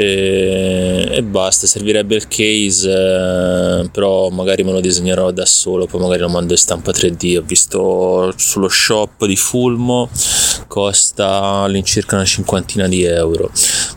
[0.00, 6.00] e, e, basta servirebbe il case eh, però magari me lo disegnerò da solo poi
[6.00, 10.08] magari lo mando in stampa 3D ho visto sullo shop di Fulmo
[10.68, 13.50] costa all'incirca una cinquantina di euro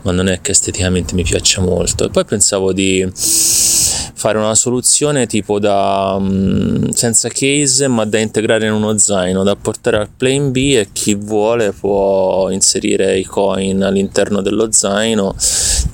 [0.04, 2.06] ma non è che esteticamente mi piaccia molto.
[2.06, 8.68] E poi pensavo di fare una soluzione tipo da um, senza case ma da integrare
[8.68, 13.82] in uno zaino da portare al plane B e chi vuole può inserire i coin
[13.82, 15.34] all'interno dello zaino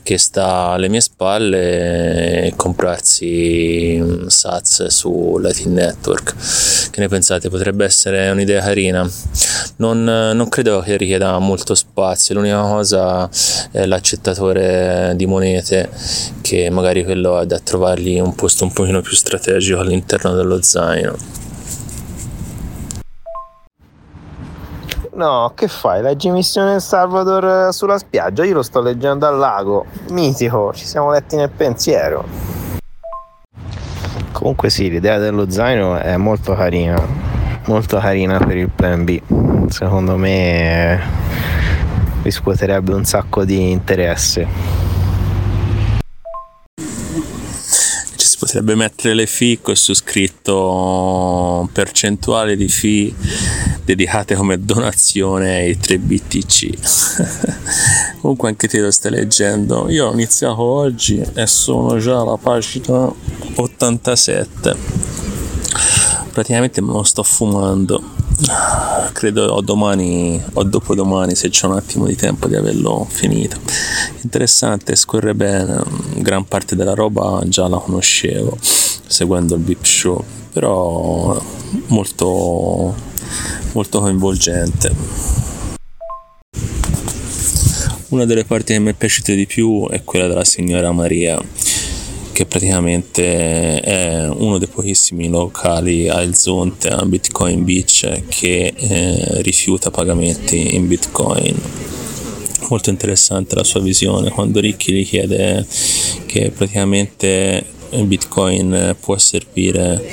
[0.07, 6.33] che sta alle mie spalle e comprarsi Sats su Latin Network.
[6.89, 7.49] Che ne pensate?
[7.49, 9.05] Potrebbe essere un'idea carina.
[9.75, 13.29] Non, non credo che richieda molto spazio, l'unica cosa
[13.71, 15.89] è l'accettatore di monete
[16.39, 21.46] che magari quello è da trovargli un posto un pochino più strategico all'interno dello zaino.
[25.17, 26.03] No, che fai?
[26.03, 28.45] Leggi Missione Salvador eh, sulla spiaggia?
[28.45, 29.87] Io lo sto leggendo al lago.
[30.11, 32.23] Mitico, ci siamo letti nel pensiero.
[34.31, 37.03] Comunque sì, l'idea dello zaino è molto carina.
[37.65, 39.19] Molto carina per il plan B.
[39.69, 40.99] Secondo me eh,
[42.21, 44.86] riscuoterebbe un sacco di interesse.
[48.37, 53.13] Potrebbe mettere le fee con su scritto percentuale di fee
[53.83, 59.89] dedicate come donazione ai 3 BTC comunque anche te lo stai leggendo.
[59.89, 63.11] Io ho iniziato oggi e sono già alla pagina
[63.55, 64.75] 87
[66.31, 68.16] praticamente me lo sto fumando
[69.13, 73.57] credo o domani o dopodomani se c'è un attimo di tempo di averlo finito.
[74.21, 75.81] Interessante scorre bene
[76.15, 81.41] gran parte della roba già la conoscevo seguendo il VIP show però
[81.87, 82.95] molto
[83.73, 84.91] molto coinvolgente.
[88.09, 91.37] Una delle parti che mi è piaciuta di più è quella della signora Maria
[92.37, 99.41] che praticamente è uno dei pochissimi locali a Il Zonte, a Bitcoin Beach, che eh,
[99.41, 101.59] rifiuta pagamenti in Bitcoin.
[102.69, 105.65] Molto interessante la sua visione quando Ricchi gli chiede
[106.27, 110.03] che praticamente Bitcoin può servire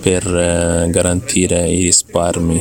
[0.00, 2.60] per eh, garantire i risparmi.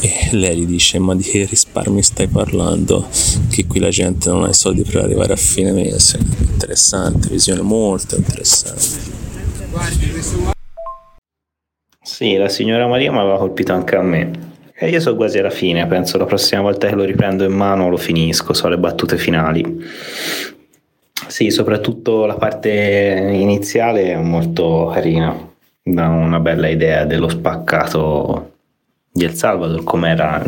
[0.00, 3.08] E lei gli dice ma di che risparmi stai parlando?
[3.50, 6.18] Che qui la gente non ha i soldi per arrivare a fine mese.
[6.18, 9.12] Interessante visione molto interessante.
[12.02, 14.52] Sì la signora Maria mi aveva colpito anche a me.
[14.76, 17.88] E io sono quasi alla fine penso la prossima volta che lo riprendo in mano
[17.88, 19.62] lo finisco so le battute finali
[21.34, 22.70] sì soprattutto la parte
[23.32, 25.36] iniziale è molto carina.
[25.82, 28.52] Dà una bella idea dello spaccato
[29.10, 30.40] di El Salvador come era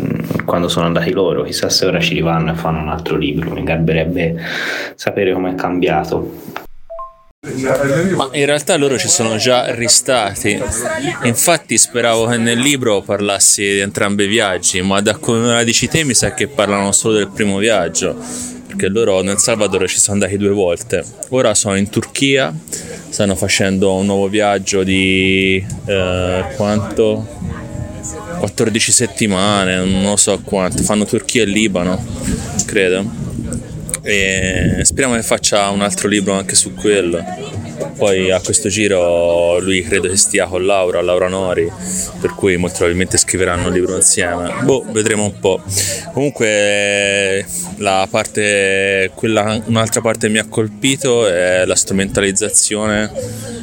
[0.45, 1.43] quando sono andati loro.
[1.43, 3.49] Chissà se ora ci rivanno e fanno un altro libro.
[3.49, 4.37] Mi garberebbe
[4.95, 6.35] sapere com'è cambiato.
[8.15, 10.57] Ma in realtà loro ci sono già ristati.
[11.23, 15.89] Infatti speravo che nel libro parlassi di entrambi i viaggi ma da come la dici
[15.89, 20.21] te mi sa che parlano solo del primo viaggio perché loro nel Salvador ci sono
[20.21, 22.53] andati due volte ora sono in Turchia
[23.09, 27.27] stanno facendo un nuovo viaggio di eh, quanto
[28.39, 32.01] 14 settimane, non so quanto, fanno Turchia e Libano,
[32.65, 33.03] credo.
[34.03, 37.21] E speriamo che faccia un altro libro anche su quello.
[37.97, 41.71] Poi a questo giro lui credo che stia con Laura, Laura Nori,
[42.19, 44.53] per cui molto probabilmente scriveranno un libro insieme.
[44.61, 45.61] Boh, vedremo un po'.
[46.13, 47.45] Comunque
[47.77, 53.11] la parte, quella, un'altra parte che mi ha colpito è la strumentalizzazione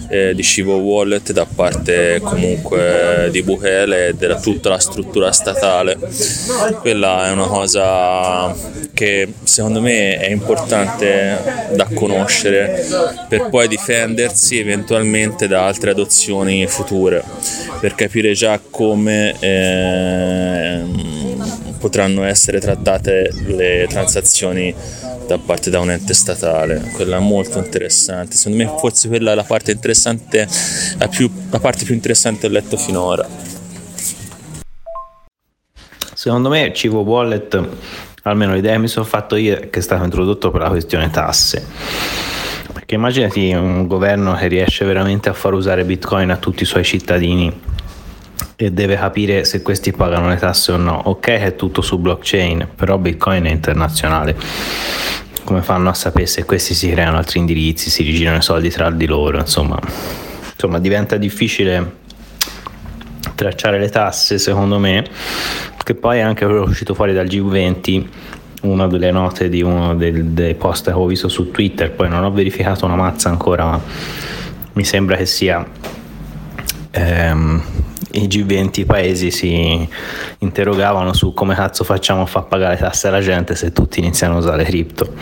[0.08, 5.98] eh, di Shivo Wallet da parte comunque di Bukele e della tutta la struttura statale.
[6.80, 8.54] Quella è una cosa
[8.92, 12.86] che secondo me è importante da conoscere
[13.28, 13.66] per poi
[14.04, 17.24] difendersi eventualmente da altre adozioni future,
[17.80, 20.82] per capire già come eh,
[21.78, 24.74] potranno essere trattate le transazioni
[25.26, 29.42] da parte da un ente statale, quella molto interessante, secondo me forse quella è la
[29.42, 30.46] parte interessante,
[30.98, 33.26] la, più, la parte più interessante che ho letto finora.
[36.12, 37.68] Secondo me Civo Wallet,
[38.22, 42.33] almeno l'idea che mi sono fatto io che è stato introdotto per la questione tasse.
[42.84, 46.84] Perché immaginati un governo che riesce veramente a far usare Bitcoin a tutti i suoi
[46.84, 47.50] cittadini
[48.56, 51.00] e deve capire se questi pagano le tasse o no.
[51.04, 54.36] Ok, è tutto su blockchain, però Bitcoin è internazionale.
[55.44, 58.90] Come fanno a sapere se questi si creano altri indirizzi, si rigirano i soldi tra
[58.90, 59.38] di loro?
[59.38, 59.80] Insomma,
[60.52, 62.02] insomma diventa difficile
[63.34, 65.06] tracciare le tasse, secondo me,
[65.82, 68.04] che poi è anche quello uscito fuori dal G20
[68.64, 72.24] una delle note di uno dei, dei post che ho visto su Twitter, poi non
[72.24, 73.80] ho verificato una mazza ancora, ma
[74.72, 75.64] mi sembra che sia
[76.90, 77.62] ehm,
[78.12, 79.88] i G20 paesi si
[80.38, 84.38] interrogavano su come cazzo facciamo a far pagare tasse alla gente se tutti iniziano a
[84.38, 85.12] usare cripto.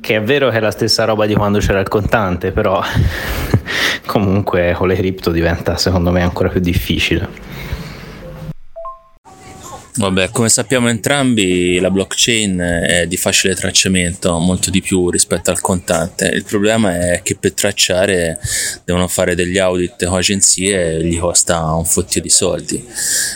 [0.00, 2.80] Che è vero che è la stessa roba di quando c'era il contante, però
[4.06, 7.28] comunque con le cripto diventa secondo me ancora più difficile.
[9.98, 15.62] Vabbè, come sappiamo entrambi, la blockchain è di facile tracciamento, molto di più rispetto al
[15.62, 16.26] contante.
[16.26, 18.38] Il problema è che per tracciare
[18.84, 22.86] devono fare degli audit con agenzie e gli costa un fottio di soldi.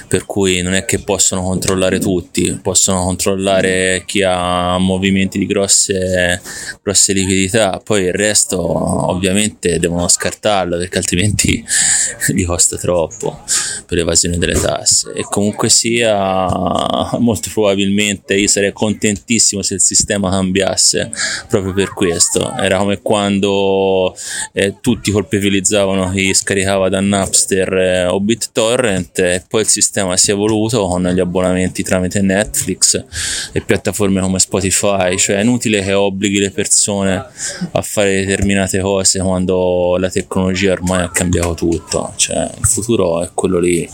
[0.07, 6.43] Per cui non è che possono controllare tutti, possono controllare chi ha movimenti di grosse,
[6.83, 8.61] grosse liquidità, poi il resto
[9.09, 11.65] ovviamente devono scartarlo perché altrimenti
[12.35, 13.45] gli costa troppo
[13.87, 15.13] per l'evasione delle tasse.
[15.15, 16.49] E comunque sia
[17.19, 21.11] molto probabilmente io sarei contentissimo se il sistema cambiasse
[21.49, 22.53] proprio per questo.
[22.57, 24.17] Era come quando
[24.53, 30.31] eh, tutti colpevolizzavano chi scaricava da Napster eh, o BitTorrent e poi il sistema si
[30.31, 33.05] è evoluto con gli abbonamenti tramite Netflix
[33.53, 37.25] e piattaforme come Spotify, cioè è inutile che obblighi le persone
[37.73, 43.31] a fare determinate cose quando la tecnologia ormai ha cambiato tutto, cioè il futuro è
[43.35, 43.89] quello lì.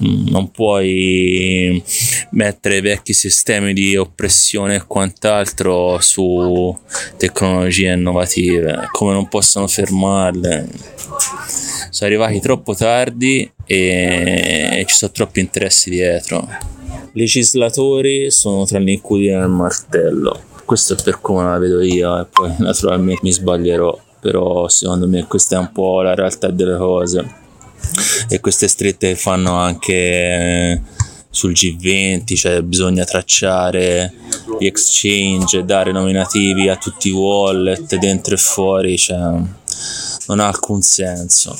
[0.00, 1.82] Non puoi
[2.30, 6.76] mettere vecchi sistemi di oppressione e quant'altro su
[7.16, 10.68] tecnologie innovative, come non possono fermarle.
[11.90, 16.46] Sono arrivati troppo tardi e ci sono troppi interessi dietro.
[17.12, 20.42] Legislatori sono tra l'incudine e il martello.
[20.64, 25.26] Questo è per come la vedo io e poi naturalmente mi sbaglierò, però secondo me
[25.26, 27.46] questa è un po' la realtà delle cose
[28.28, 30.80] e queste strette fanno anche eh,
[31.30, 34.12] sul G20, cioè bisogna tracciare
[34.58, 40.82] gli exchange, dare nominativi a tutti i wallet dentro e fuori, cioè non ha alcun
[40.82, 41.56] senso.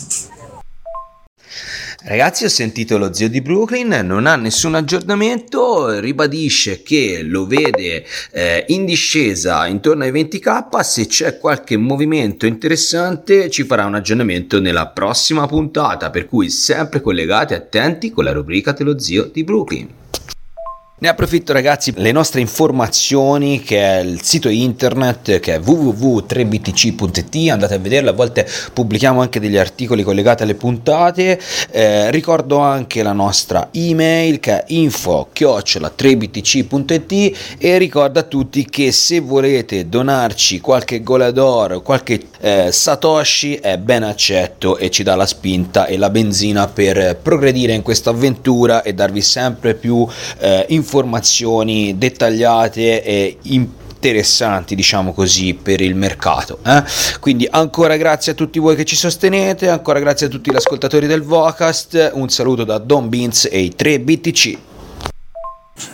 [2.01, 8.05] Ragazzi, ho sentito lo zio di Brooklyn, non ha nessun aggiornamento, ribadisce che lo vede
[8.31, 14.61] eh, in discesa intorno ai 20k, se c'è qualche movimento interessante ci farà un aggiornamento
[14.61, 19.98] nella prossima puntata, per cui sempre collegati attenti con la rubrica dello zio di Brooklyn.
[21.01, 27.75] Ne approfitto ragazzi, le nostre informazioni che è il sito internet che è www.3btc.it, andate
[27.75, 31.41] a vederlo, a volte pubblichiamo anche degli articoli collegati alle puntate,
[31.71, 39.21] eh, ricordo anche la nostra email che è info-3btc.it e ricordo a tutti che se
[39.21, 45.87] volete donarci qualche golador, qualche eh, satoshi è ben accetto e ci dà la spinta
[45.87, 50.05] e la benzina per progredire in questa avventura e darvi sempre più
[50.41, 56.83] eh, informazioni informazioni dettagliate e interessanti diciamo così per il mercato eh?
[57.21, 61.07] quindi ancora grazie a tutti voi che ci sostenete ancora grazie a tutti gli ascoltatori
[61.07, 64.59] del Vocast un saluto da Don Beans e i 3 BTC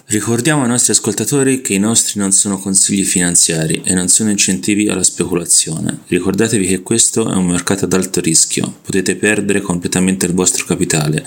[0.07, 4.87] Ricordiamo ai nostri ascoltatori che i nostri non sono consigli finanziari e non sono incentivi
[4.89, 6.01] alla speculazione.
[6.07, 11.25] Ricordatevi che questo è un mercato ad alto rischio, potete perdere completamente il vostro capitale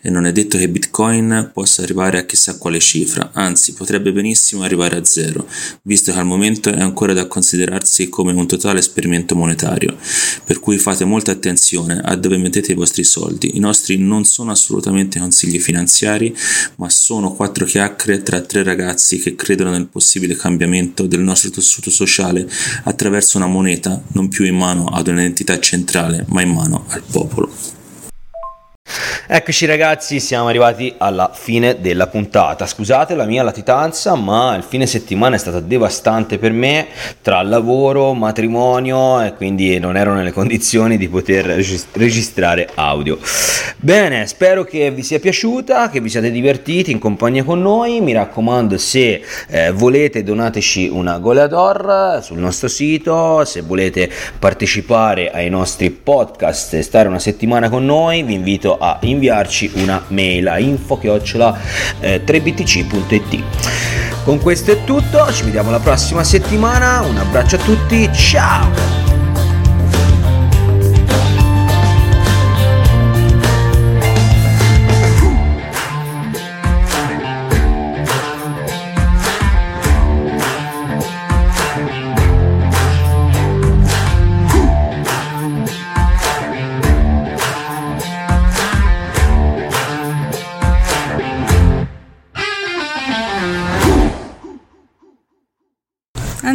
[0.00, 4.62] e non è detto che Bitcoin possa arrivare a chissà quale cifra, anzi potrebbe benissimo
[4.62, 5.48] arrivare a zero,
[5.82, 9.96] visto che al momento è ancora da considerarsi come un totale esperimento monetario.
[10.44, 13.56] Per cui fate molta attenzione a dove mettete i vostri soldi.
[13.56, 16.34] I nostri non sono assolutamente consigli finanziari,
[16.76, 21.90] ma sono quattro chiacchiere tra tre ragazzi che credono nel possibile cambiamento del nostro tessuto
[21.90, 22.48] sociale
[22.84, 27.80] attraverso una moneta non più in mano ad un'entità centrale, ma in mano al popolo.
[29.34, 32.66] Eccoci ragazzi, siamo arrivati alla fine della puntata.
[32.66, 36.88] Scusate la mia latitanza, ma il fine settimana è stato devastante per me
[37.22, 43.18] tra lavoro, matrimonio e quindi non ero nelle condizioni di poter registrare audio.
[43.78, 48.02] Bene, spero che vi sia piaciuta, che vi siate divertiti in compagnia con noi.
[48.02, 55.48] Mi raccomando, se eh, volete donateci una goleador sul nostro sito, se volete partecipare ai
[55.48, 60.58] nostri podcast e stare una settimana con noi, vi invito a inviarci una mail a
[60.58, 63.32] info-3btc.it.
[63.32, 63.42] Eh,
[64.24, 69.21] Con questo è tutto, ci vediamo la prossima settimana, un abbraccio a tutti, ciao!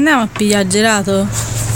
[0.09, 1.66] Andiamo a pigliare gelato?